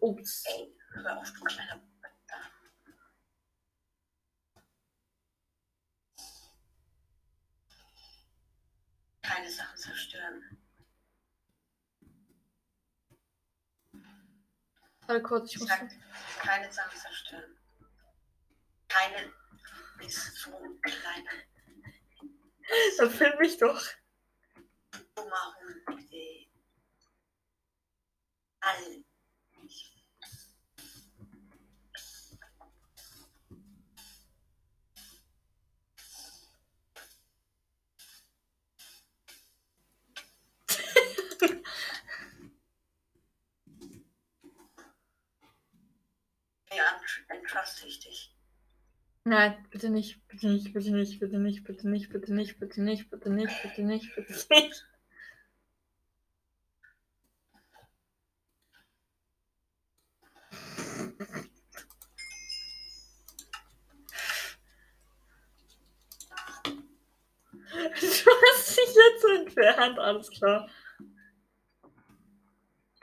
Ups. 0.00 0.44
Ey, 0.46 0.74
hör 0.92 1.18
auf, 1.18 1.30
du 1.32 1.44
kleiner. 1.44 1.89
Keine 9.30 9.48
Sachen 9.48 9.76
zerstören. 9.76 10.58
Warte 15.06 15.22
kurz, 15.22 15.50
ich 15.50 15.54
Ich 15.54 15.60
muss. 15.60 15.68
sag, 15.68 15.88
keine 16.40 16.72
Sachen 16.72 16.98
zerstören. 16.98 17.56
Keine 18.88 19.32
bis 19.98 20.34
zu 20.34 20.50
kleiner. 20.82 21.30
Dann 22.98 23.10
film 23.10 23.38
mich 23.38 23.56
doch. 23.58 23.80
Ey. 26.10 26.50
All. 28.62 29.04
Entruste 47.50 47.86
ich 47.86 48.00
dich. 48.00 48.34
Nein, 49.24 49.66
bitte 49.70 49.90
nicht, 49.90 50.26
bitte 50.28 50.48
nicht, 50.48 50.72
bitte 50.72 50.90
nicht, 50.92 51.20
bitte 51.20 51.38
nicht, 51.38 51.64
bitte 51.64 51.88
nicht, 51.88 52.10
bitte 52.10 52.32
nicht, 52.32 52.58
bitte 52.58 52.82
nicht, 52.82 53.10
bitte 53.10 53.30
nicht, 53.30 53.62
bitte 53.62 53.82
nicht, 53.82 54.14
bitte 54.14 54.46
nicht. 54.50 54.86
Du 68.00 68.30
hast 68.30 68.76
dich 68.76 68.94
jetzt 68.94 69.24
entfernt, 69.24 69.98
alles 69.98 70.30
klar. 70.30 70.68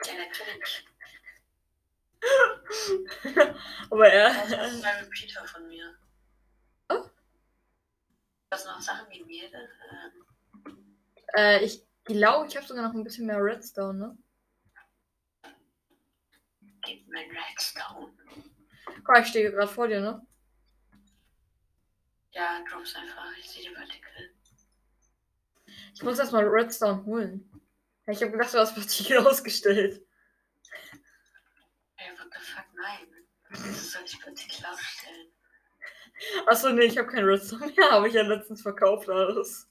Ja, 0.04 0.12
natürlich. 0.14 0.84
Aber 3.90 4.04
Das 4.10 4.52
er. 4.52 4.66
ist 4.66 4.84
ein 4.84 5.04
Repeater 5.04 5.46
von 5.46 5.66
mir. 5.68 5.96
Oh. 6.90 7.04
Das 8.50 8.64
noch 8.64 8.80
Sachen 8.80 9.10
wie 9.10 9.24
mir? 9.24 9.50
Ähm, 9.52 10.84
Äh, 11.34 11.64
ich 11.64 11.84
glaube, 12.04 12.46
ich 12.48 12.56
habe 12.56 12.66
sogar 12.66 12.86
noch 12.86 12.94
ein 12.94 13.04
bisschen 13.04 13.26
mehr 13.26 13.42
Redstone, 13.42 13.98
ne? 13.98 14.18
gib 16.82 17.06
mir 17.08 17.20
Redstone. 17.20 18.14
Guck 18.86 19.08
mal, 19.08 19.20
ich 19.22 19.28
stehe 19.28 19.50
gerade 19.50 19.68
vor 19.70 19.88
dir, 19.88 20.00
ne? 20.00 20.26
Ja, 22.32 22.64
drops 22.70 22.94
einfach. 22.94 23.26
Ich 23.38 23.50
sehe 23.50 23.68
die 23.68 23.74
Partikel. 23.74 24.34
Ich 25.94 26.02
muss 26.02 26.18
erstmal 26.18 26.46
Redstone 26.46 27.04
holen. 27.04 27.50
Ich 28.06 28.22
habe 28.22 28.32
gedacht, 28.32 28.54
du 28.54 28.58
hast 28.58 28.74
Partikel 28.74 29.18
ausgestellt. 29.26 30.02
Ey, 31.96 32.10
what 32.18 32.28
the 32.32 32.40
fuck, 32.40 32.64
nein. 32.74 33.07
Wieso 33.50 33.72
soll 33.72 34.04
ich 34.04 34.20
Partikel 34.20 34.66
aufstellen? 34.66 35.28
Achso, 36.46 36.70
nee, 36.70 36.84
ich 36.84 36.98
habe 36.98 37.08
kein 37.08 37.24
Redstone 37.24 37.72
mehr, 37.76 37.90
habe 37.90 38.08
ich 38.08 38.14
ja 38.14 38.22
letztens 38.22 38.62
verkauft 38.62 39.08
alles. 39.08 39.68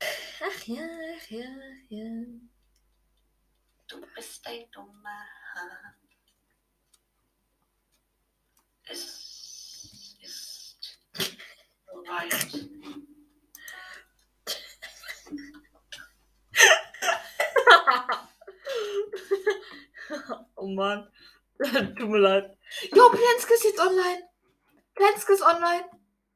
Ach 0.00 0.66
ja, 0.66 0.82
ach 1.16 1.30
ja, 1.30 1.44
ach 1.44 1.90
ja. 1.90 2.24
Du 3.86 4.00
bist 4.14 4.46
ein 4.46 4.70
dummer 4.70 5.26
Hahn. 5.54 5.94
Es 8.86 10.16
ist 10.20 10.98
soweit. 11.86 12.73
Oh 20.64 20.74
Mann. 20.74 21.08
Tut 21.58 22.08
mir 22.08 22.18
leid. 22.18 22.58
Jo, 22.94 23.10
Plenske 23.10 23.54
ist 23.54 23.64
jetzt 23.64 23.80
online. 23.80 24.28
Plenske 24.94 25.32
ist 25.32 25.42
online. 25.42 25.84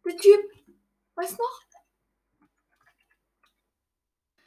Der 0.05 0.17
Typ. 0.17 0.41
Weißt 1.15 1.39
noch? 1.39 1.63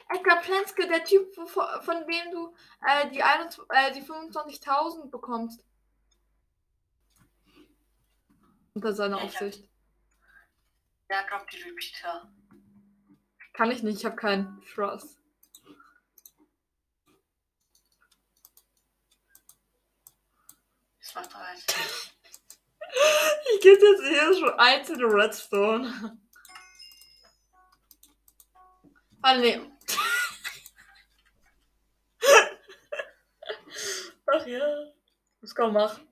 Edgar 0.08 0.40
Plenske, 0.42 0.86
der 0.86 1.04
Typ, 1.04 1.34
von, 1.34 1.48
von 1.80 2.06
dem 2.06 2.30
du 2.30 2.54
äh, 2.86 3.08
die, 3.10 3.22
21 3.22 3.64
äh, 3.70 3.92
die 3.92 4.02
25.000 4.02 5.10
bekommst. 5.10 5.64
Unter 8.74 8.92
seiner 8.92 9.18
Ja, 9.18 9.24
Aufsicht. 9.24 9.68
Ja, 11.10 11.22
drop 11.28 11.48
die 11.50 11.62
Repeater. 11.62 12.32
Kann 13.54 13.70
ich 13.70 13.82
nicht, 13.82 13.98
ich 13.98 14.04
habe 14.04 14.16
keinen 14.16 14.62
Trust. 14.74 15.21
Das 21.12 21.24
macht 21.24 21.30
bereit. 21.30 21.62
Ich 23.54 23.60
gebe 23.60 23.86
jetzt 23.86 24.02
hier 24.02 24.34
schon 24.34 24.58
einzelne 24.58 25.04
Redstone. 25.04 26.18
Ah, 29.20 29.36
nee. 29.36 29.60
Ach 34.26 34.46
ja. 34.46 34.92
Was 35.40 35.54
kann 35.54 35.72
man 35.72 35.84
machen? 35.84 36.08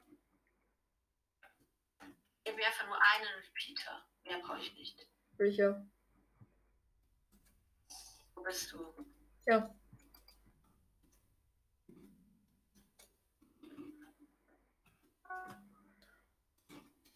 Gib 2.45 2.57
mir 2.57 2.67
einfach 2.67 2.87
nur 2.87 2.99
einen 3.01 3.29
Repeater. 3.47 4.07
Mehr 4.25 4.39
brauche 4.41 4.61
ich 4.61 4.75
nicht. 4.75 5.09
Sicher. 5.39 5.87
Wo 8.35 8.43
bist 8.43 8.71
du? 8.73 9.07
Ja. 9.47 9.75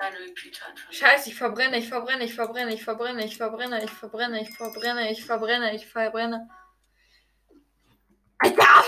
Deine 0.05 0.19
Repeater 0.19 0.67
einfach. 0.67 0.93
Scheiße, 0.93 1.31
ich 1.31 1.35
verbrenne, 1.35 1.79
ich 1.79 1.89
verbrenne, 1.89 2.25
ich 2.25 2.35
verbrenne, 2.35 2.75
ich 2.75 2.85
verbrenne, 2.85 3.25
ich 3.25 3.39
verbrenne, 3.39 3.83
ich 3.83 3.91
verbrenne, 3.91 4.43
ich 4.43 4.55
verbrenne, 4.55 5.11
ich 5.11 5.25
verbrenne, 5.25 5.75
ich 5.75 5.87
verbrenne. 5.87 6.51
Alter! 8.39 8.85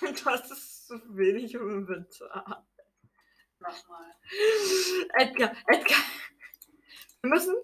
Das 0.24 0.50
ist 0.50 0.86
zu 0.86 1.00
wenig 1.16 1.54
im 1.54 1.70
Inventar. 1.70 2.66
Nochmal. 3.58 4.14
Edgar, 5.14 5.52
Edgar. 5.66 5.98
Wir 7.20 7.30
müssen. 7.30 7.56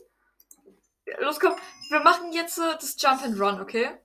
Los, 1.21 1.39
komm. 1.39 1.57
Wir 1.91 2.01
machen 2.01 2.33
jetzt 2.33 2.59
äh, 2.59 2.73
das 2.73 3.01
Jump 3.01 3.23
and 3.23 3.39
Run, 3.41 3.61
okay? 3.61 3.99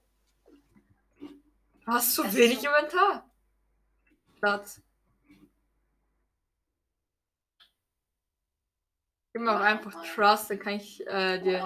Du 1.19 1.87
hast 1.87 2.13
zu 2.13 2.33
wenig 2.33 2.63
Inventar. 2.63 3.29
Platz. 4.39 4.79
Gib 9.33 9.43
mir 9.43 9.55
auch 9.55 9.61
einfach 9.61 9.93
Trust, 10.15 10.49
dann 10.49 10.59
kann 10.59 10.73
ich 10.73 11.05
äh, 11.07 11.39
dir. 11.39 11.59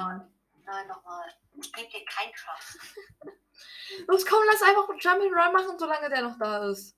Nein, 0.66 0.88
nochmal. 0.88 1.34
Ich 1.56 1.72
gebe 1.72 1.90
dir 1.90 2.06
kein 2.06 2.32
Trust. 2.34 2.80
Los, 4.08 4.26
komm, 4.26 4.40
lass 4.48 4.62
einfach 4.62 4.90
einen 4.90 5.00
Jump 5.00 5.22
and 5.22 5.34
Run 5.34 5.54
machen, 5.54 5.80
solange 5.80 6.10
der 6.10 6.24
noch 6.24 6.38
da 6.38 6.70
ist. 6.70 6.98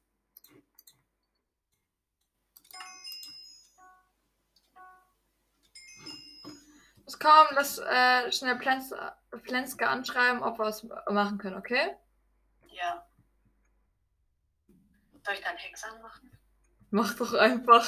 Los, 7.05 7.19
komm, 7.19 7.47
lass 7.51 7.77
äh, 7.79 8.31
schnell 8.31 8.57
Planske 8.57 9.87
anschreiben, 9.87 10.41
ob 10.41 10.57
wir 10.57 10.65
was 10.65 10.87
machen 11.09 11.37
können, 11.37 11.57
okay? 11.57 11.95
Ja. 12.67 13.05
Soll 15.23 15.35
ich 15.35 15.41
dann 15.41 15.57
Hexer 15.57 15.99
machen? 16.01 16.31
Mach 16.91 17.13
doch 17.15 17.33
einfach. 17.33 17.87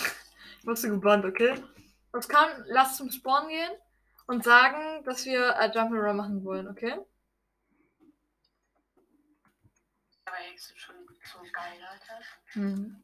Ich 0.60 0.66
mach 0.66 0.76
so 0.76 0.90
gebannt, 0.90 1.26
okay? 1.26 1.64
Los, 2.18 2.28
komm, 2.28 2.50
lass 2.66 2.98
zum 2.98 3.12
Spawn 3.12 3.48
gehen 3.48 3.70
und 4.26 4.44
sagen, 4.44 5.04
dass 5.04 5.24
wir 5.26 5.50
äh, 5.50 5.68
Jump 5.72 5.92
and 5.92 6.02
Run 6.02 6.18
machen 6.18 6.44
wollen, 6.44 6.68
okay? 6.68 6.98
Aber 10.26 10.38
Hexen 10.38 10.76
schon 10.80 10.96
so 11.32 11.38
geil, 11.54 11.80
Alter. 11.88 12.20
Mhm. 12.56 13.04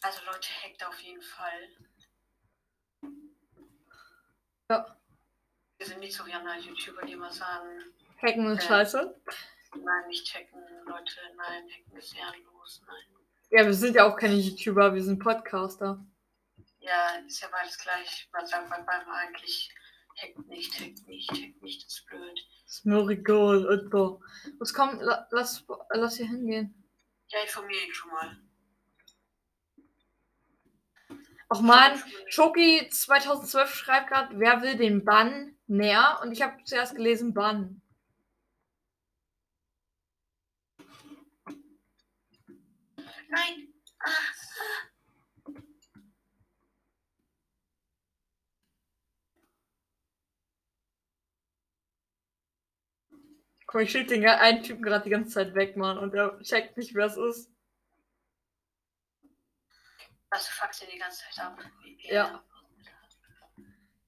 Also 0.00 0.20
Leute, 0.24 0.48
hackt 0.64 0.82
auf 0.86 0.98
jeden 1.00 1.20
Fall. 1.20 1.68
Ja. 4.70 4.96
Wir 5.76 5.86
sind 5.86 6.00
nicht 6.00 6.16
so 6.16 6.24
wie 6.26 6.32
andere 6.32 6.56
YouTuber, 6.56 7.02
die 7.04 7.12
immer 7.12 7.30
sagen, 7.30 7.82
Hacken 8.22 8.46
ist 8.46 8.62
Ja. 8.62 8.68
scheiße. 8.68 9.20
nein, 9.74 10.08
nicht 10.08 10.34
hacken, 10.34 10.62
Leute, 10.86 11.20
nein, 11.36 11.68
hacken 11.68 11.98
ist 11.98 12.16
ehrenlos, 12.16 12.80
nein. 12.86 13.18
Ja, 13.50 13.66
wir 13.66 13.74
sind 13.74 13.94
ja 13.94 14.10
auch 14.10 14.16
keine 14.16 14.36
YouTuber, 14.36 14.94
wir 14.94 15.04
sind 15.04 15.18
Podcaster. 15.18 16.02
Ja, 16.80 17.16
ist 17.26 17.40
ja 17.40 17.48
beides 17.48 17.78
gleich. 17.78 18.28
Man 18.32 18.46
sagt 18.46 18.70
beim 18.70 18.86
beim 18.86 19.08
eigentlich, 19.10 19.70
hackt 20.16 20.46
nicht, 20.48 20.80
hackt 20.80 21.06
nicht, 21.06 21.30
hackt 21.30 21.62
nicht, 21.62 21.84
das 21.84 21.92
ist 21.92 22.06
blöd. 22.06 22.40
Ist 22.66 22.86
mir 22.86 23.08
egal, 23.08 23.66
Alter. 23.68 24.18
Los, 24.58 24.72
komm, 24.72 24.98
la 25.00 25.28
lass, 25.30 25.64
lass 25.90 26.16
hier 26.16 26.28
hingehen. 26.28 26.74
Ja, 27.28 27.40
informiere 27.42 27.84
ihn 27.84 27.94
schon 27.94 28.10
mal. 28.10 28.36
Och 31.52 31.62
man, 31.62 32.00
Schoki 32.28 32.88
2012 32.88 33.74
schreibt 33.74 34.08
gerade, 34.08 34.38
wer 34.38 34.62
will 34.62 34.76
den 34.76 35.04
Bann 35.04 35.56
näher? 35.66 36.20
Und 36.22 36.30
ich 36.32 36.42
habe 36.42 36.62
zuerst 36.64 36.94
gelesen 36.94 37.34
Bann. 37.34 37.82
Nein! 43.28 43.74
Ah, 43.98 44.39
Guck 53.70 53.74
mal, 53.76 53.82
ich 53.84 53.92
schieb 53.92 54.08
den 54.08 54.26
einen 54.26 54.64
Typen 54.64 54.82
gerade 54.82 55.04
die 55.04 55.10
ganze 55.10 55.30
Zeit 55.30 55.54
weg, 55.54 55.76
Mann. 55.76 55.96
Und 55.96 56.12
er 56.12 56.40
checkt 56.40 56.76
nicht, 56.76 56.92
wer 56.92 57.06
es 57.06 57.16
ist. 57.16 57.52
also 60.28 60.48
fuckst 60.50 60.82
du 60.82 60.86
die 60.86 60.98
ganze 60.98 61.20
Zeit 61.20 61.46
ab. 61.46 61.56
Ja. 62.00 62.42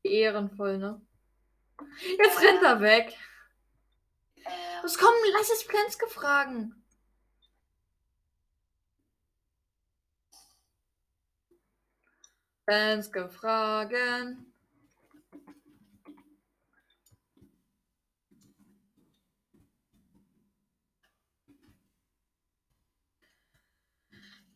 Ehrenvoll, 0.02 0.78
ne? 0.78 1.00
Jetzt 2.18 2.40
rennt 2.40 2.64
er 2.64 2.80
weg. 2.80 3.16
Äh, 4.34 4.82
Los, 4.82 4.98
komm, 4.98 5.14
lass 5.32 5.52
es 5.52 5.64
Plenske 5.64 6.08
fragen. 6.08 6.84
Plenske 12.66 13.28
fragen. 13.30 14.51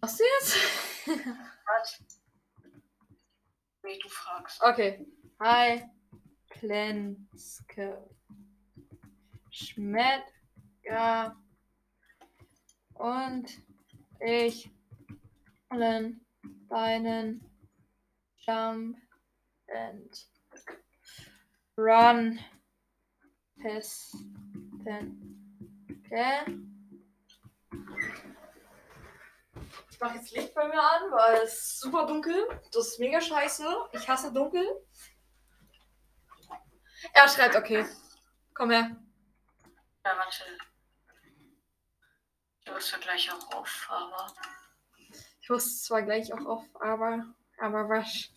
Was 0.06 0.20
jetzt? 0.20 0.56
was? 1.66 2.04
Nee, 3.82 3.98
du 4.00 4.08
fragst. 4.08 4.62
Okay. 4.62 5.04
Hi, 5.40 5.82
Plenske. 6.48 8.08
Schmettger. 9.50 11.34
Und 12.94 13.50
ich 14.20 14.70
wollen 15.70 16.24
deinen 16.68 17.44
Jump 18.46 18.96
and 19.66 20.28
Run 21.76 22.38
testen. 23.60 24.86
Okay? 26.06 26.44
Ich 29.96 30.00
mache 30.00 30.16
jetzt 30.16 30.30
Licht 30.32 30.54
bei 30.54 30.68
mir 30.68 30.78
an, 30.78 31.10
weil 31.10 31.40
es 31.40 31.54
ist 31.54 31.80
super 31.80 32.06
dunkel. 32.06 32.46
Das 32.70 32.88
ist 32.88 32.98
mega 32.98 33.18
scheiße. 33.18 33.64
Ich 33.92 34.06
hasse 34.06 34.30
dunkel. 34.30 34.62
Er 37.14 37.26
schreibt, 37.26 37.56
okay. 37.56 37.86
Komm 38.52 38.72
her. 38.72 38.94
Ja, 40.04 40.18
warte. 40.18 40.44
Du 42.66 42.74
wirst 42.74 42.92
ja 42.92 42.98
gleich 42.98 43.32
auch 43.32 43.54
auf, 43.54 43.86
aber. 43.88 44.26
Ich 45.40 45.48
muss 45.48 45.84
zwar 45.84 46.02
gleich 46.02 46.30
auch 46.30 46.44
auf, 46.44 46.64
aber. 46.74 47.34
Aber 47.56 47.88
was? 47.88 48.28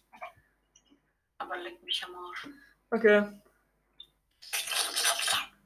Aber 1.39 1.57
leck 1.57 1.83
mich 1.83 2.01
am 2.05 2.15
Arsch. 2.15 2.47
Okay. 2.89 3.37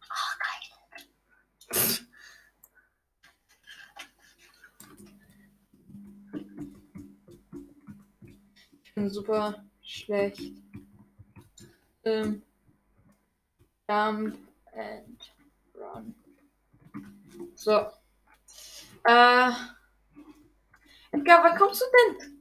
Ach, 0.10 0.39
geil. 0.39 2.08
Ich 8.93 8.95
bin 8.95 9.10
super 9.10 9.65
schlecht. 9.82 10.53
Ähm. 12.03 12.43
Jump 13.89 14.38
and 14.71 15.32
run. 15.73 16.13
So. 17.56 17.88
Äh. 19.03 19.49
Edgar, 21.12 21.43
wann 21.43 21.58
kommst 21.58 21.82
du 21.82 21.86
denn? 22.19 22.33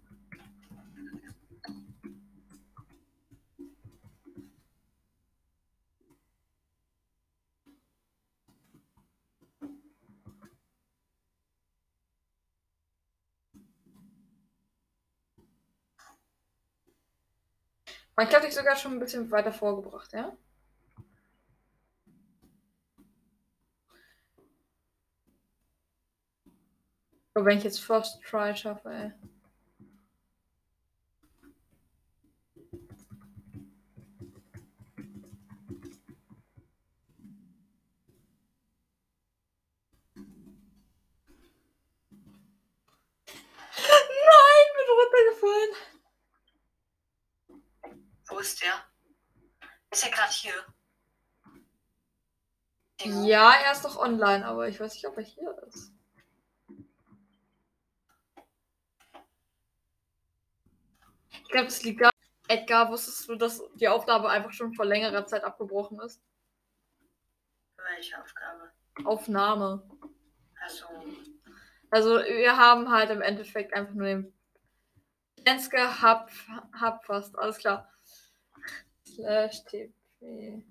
Ich 18.23 18.29
glaube, 18.29 18.47
dich 18.47 18.55
sogar 18.55 18.77
schon 18.77 18.93
ein 18.93 19.01
bisschen 19.01 19.31
weiter 19.31 19.53
vorgebracht, 19.53 20.13
ja? 20.13 20.33
Aber 27.35 27.47
wenn 27.47 27.59
ich 27.59 27.65
jetzt 27.65 27.81
First 27.81 28.23
Try 28.23 28.55
schaffe, 28.55 28.91
ey. 28.91 29.13
Nein, 44.25 44.67
bin 44.77 44.87
runtergefallen. 44.95 45.92
Ist 48.43 48.61
der? 48.61 48.75
Ist 49.93 50.05
er 50.05 50.11
gerade 50.11 50.33
hier? 50.33 50.53
Ja, 53.25 53.53
er 53.53 53.71
ist 53.71 53.85
doch 53.85 53.97
online, 53.97 54.45
aber 54.45 54.69
ich 54.69 54.81
weiß 54.81 54.95
nicht, 54.95 55.07
ob 55.07 55.17
er 55.17 55.23
hier 55.23 55.57
ist. 55.69 55.93
glaube, 61.53 61.67
das 61.67 61.85
liegt 61.85 62.03
da. 62.03 62.11
Edgar, 62.49 62.91
wusstest 62.91 63.29
du, 63.29 63.37
dass 63.37 63.63
die 63.75 63.87
Aufgabe 63.87 64.29
einfach 64.29 64.53
schon 64.53 64.75
vor 64.75 64.85
längerer 64.85 65.25
Zeit 65.27 65.45
abgebrochen 65.45 66.01
ist? 66.01 66.21
Welche 67.77 68.21
Aufgabe? 68.21 68.73
Aufnahme. 69.05 69.89
Also, 70.61 70.87
Also 71.91 72.17
wir 72.17 72.57
haben 72.57 72.91
halt 72.91 73.11
im 73.11 73.23
Endeffekt 73.23 73.73
einfach 73.73 73.95
nur 73.95 74.07
den 74.07 74.35
Lenske 75.45 76.03
hab, 76.03 76.31
hab 76.79 77.05
fast, 77.05 77.39
alles 77.39 77.59
klar. 77.59 77.89
Slash 79.15 79.65
TP. 79.65 80.63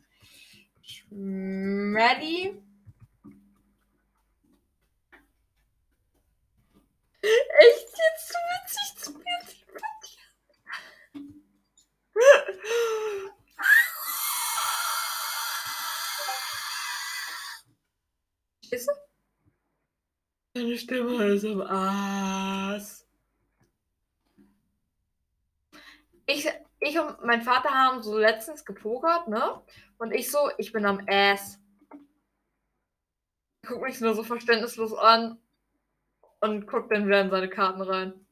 Ready? 1.11 2.57
Echt 7.21 7.91
jetzt 7.97 8.29
so 8.29 8.37
witzig 8.49 8.97
zu 8.97 9.11
mir? 9.11 9.31
Verstehst 18.59 18.87
du? 18.87 18.93
Deine 20.53 20.77
Stimme 20.77 21.25
ist 21.25 21.45
am 21.45 21.61
Ass. 21.61 23.05
Ich, 26.25 26.47
ich 26.81 26.99
und 26.99 27.23
mein 27.23 27.43
Vater 27.43 27.69
haben 27.69 28.01
so 28.01 28.17
letztens 28.17 28.65
gepokert, 28.65 29.27
ne? 29.27 29.61
Und 29.99 30.11
ich 30.11 30.31
so, 30.31 30.49
ich 30.57 30.73
bin 30.73 30.85
am 30.85 31.05
Ass. 31.07 31.59
Guck 33.65 33.83
mich 33.83 34.01
nur 34.01 34.15
so 34.15 34.23
verständnislos 34.23 34.93
an 34.93 35.39
und 36.39 36.65
guck 36.65 36.89
dann 36.89 37.05
wieder 37.05 37.21
in 37.21 37.29
seine 37.29 37.49
Karten 37.49 37.81
rein. 37.83 38.25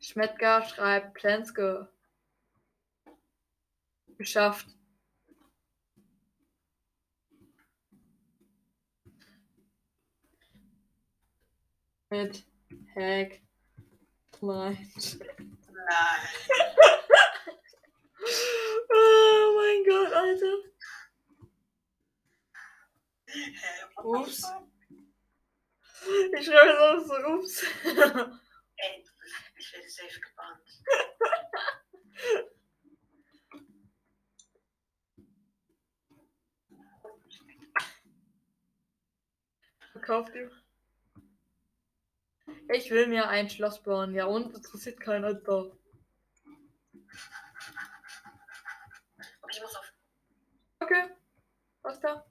Schmettger 0.00 0.62
schreibt 0.64 1.14
Plenske. 1.14 1.88
Geschafft. 4.16 4.68
Mit 12.08 12.46
Hack 12.94 13.40
Client. 14.32 15.18
nein. 15.72 16.28
Oh 18.96 19.54
mein 19.56 19.84
Gott, 19.84 20.12
Alter. 20.12 20.56
Hä, 23.26 23.86
what 23.96 24.26
the 24.26 24.30
Ups. 24.30 24.40
fuck? 24.40 24.68
Ich 26.38 26.44
schreibe 26.46 26.74
so, 26.78 27.06
so 27.06 27.16
ups. 27.34 27.62
Ey, 28.76 29.02
du 29.02 29.10
bist- 29.20 29.52
ich 29.58 29.72
werde 29.72 29.90
safe 29.90 30.20
gebannt. 30.20 30.68
Verkauft 39.92 40.34
ihr? 40.34 40.50
Ich 42.72 42.90
will 42.90 43.06
mir 43.06 43.28
ein 43.28 43.48
Schloss 43.48 43.82
bauen. 43.82 44.14
Ja, 44.14 44.26
und 44.26 44.54
interessiert 44.54 45.00
keiner 45.00 45.34
da. 45.34 45.70
Okay, 49.42 49.52
ich 49.52 49.62
muss 49.62 49.76
auf. 49.76 49.92
Okay. 50.80 51.04
Was 51.82 52.00
da? 52.00 52.24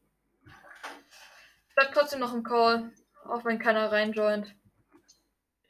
Bleibt 1.76 1.94
trotzdem 1.94 2.20
noch 2.20 2.34
im 2.34 2.44
Call. 2.44 2.92
Auch 3.26 3.46
wenn 3.46 3.60
keiner 3.60 3.92
reinjoint. 3.92 4.56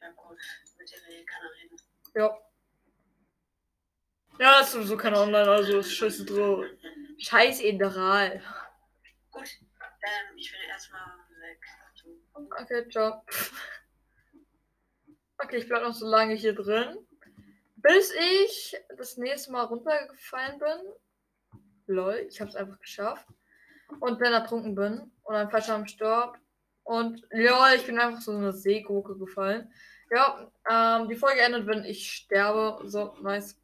Ja, 0.02 0.12
gut. 0.12 0.38
Mit 0.78 0.90
dir 0.90 0.98
will 1.08 1.26
keiner 1.26 1.52
reden. 1.62 1.78
Ja. 2.16 2.38
Ja, 4.40 4.62
ist 4.62 4.72
sowieso 4.72 4.98
keiner 4.98 5.22
online, 5.22 5.48
also 5.48 5.78
ist 5.78 5.94
scheiße 5.94 6.26
drauf. 6.26 6.66
Scheiß 7.20 7.62
Ideal. 7.62 8.42
Gut, 9.32 9.50
ähm, 9.80 10.38
ich 10.38 10.52
bin 10.52 10.62
erstmal 10.68 11.02
weg. 11.40 11.62
Okay, 12.60 12.90
ciao. 12.90 13.24
Okay, 15.38 15.58
ich 15.58 15.67
bleib 15.67 15.84
noch 15.84 15.93
so 15.93 16.08
lange 16.08 16.36
hier 16.36 16.54
drin. 16.54 16.98
Bis 17.76 18.13
ich 18.39 18.78
das 18.98 19.17
nächste 19.17 19.52
Mal 19.52 19.63
runtergefallen 19.63 20.60
bin. 20.60 21.60
Lol, 21.88 22.26
ich 22.30 22.39
hab's 22.39 22.56
einfach 22.56 22.80
geschafft. 22.80 23.28
Und 24.00 24.22
dann 24.22 24.34
ertrunken 24.34 24.76
bin. 24.76 25.12
Und 25.24 25.36
ein 25.36 25.50
Fallschirm 25.50 25.86
stirbt. 25.88 26.39
Und 26.84 27.26
lol, 27.32 27.74
ich 27.76 27.86
bin 27.86 28.00
einfach 28.00 28.22
so 28.22 28.32
in 28.32 28.38
eine 28.38 28.54
Seegurke 28.54 29.17
gefallen. 29.17 29.72
Ja, 30.12 30.52
ähm, 30.69 31.10
die 31.10 31.15
Folge 31.15 31.41
endet, 31.41 31.65
wenn 31.67 31.84
ich 31.84 32.12
sterbe. 32.12 32.88
So, 32.88 33.15
nice. 33.22 33.60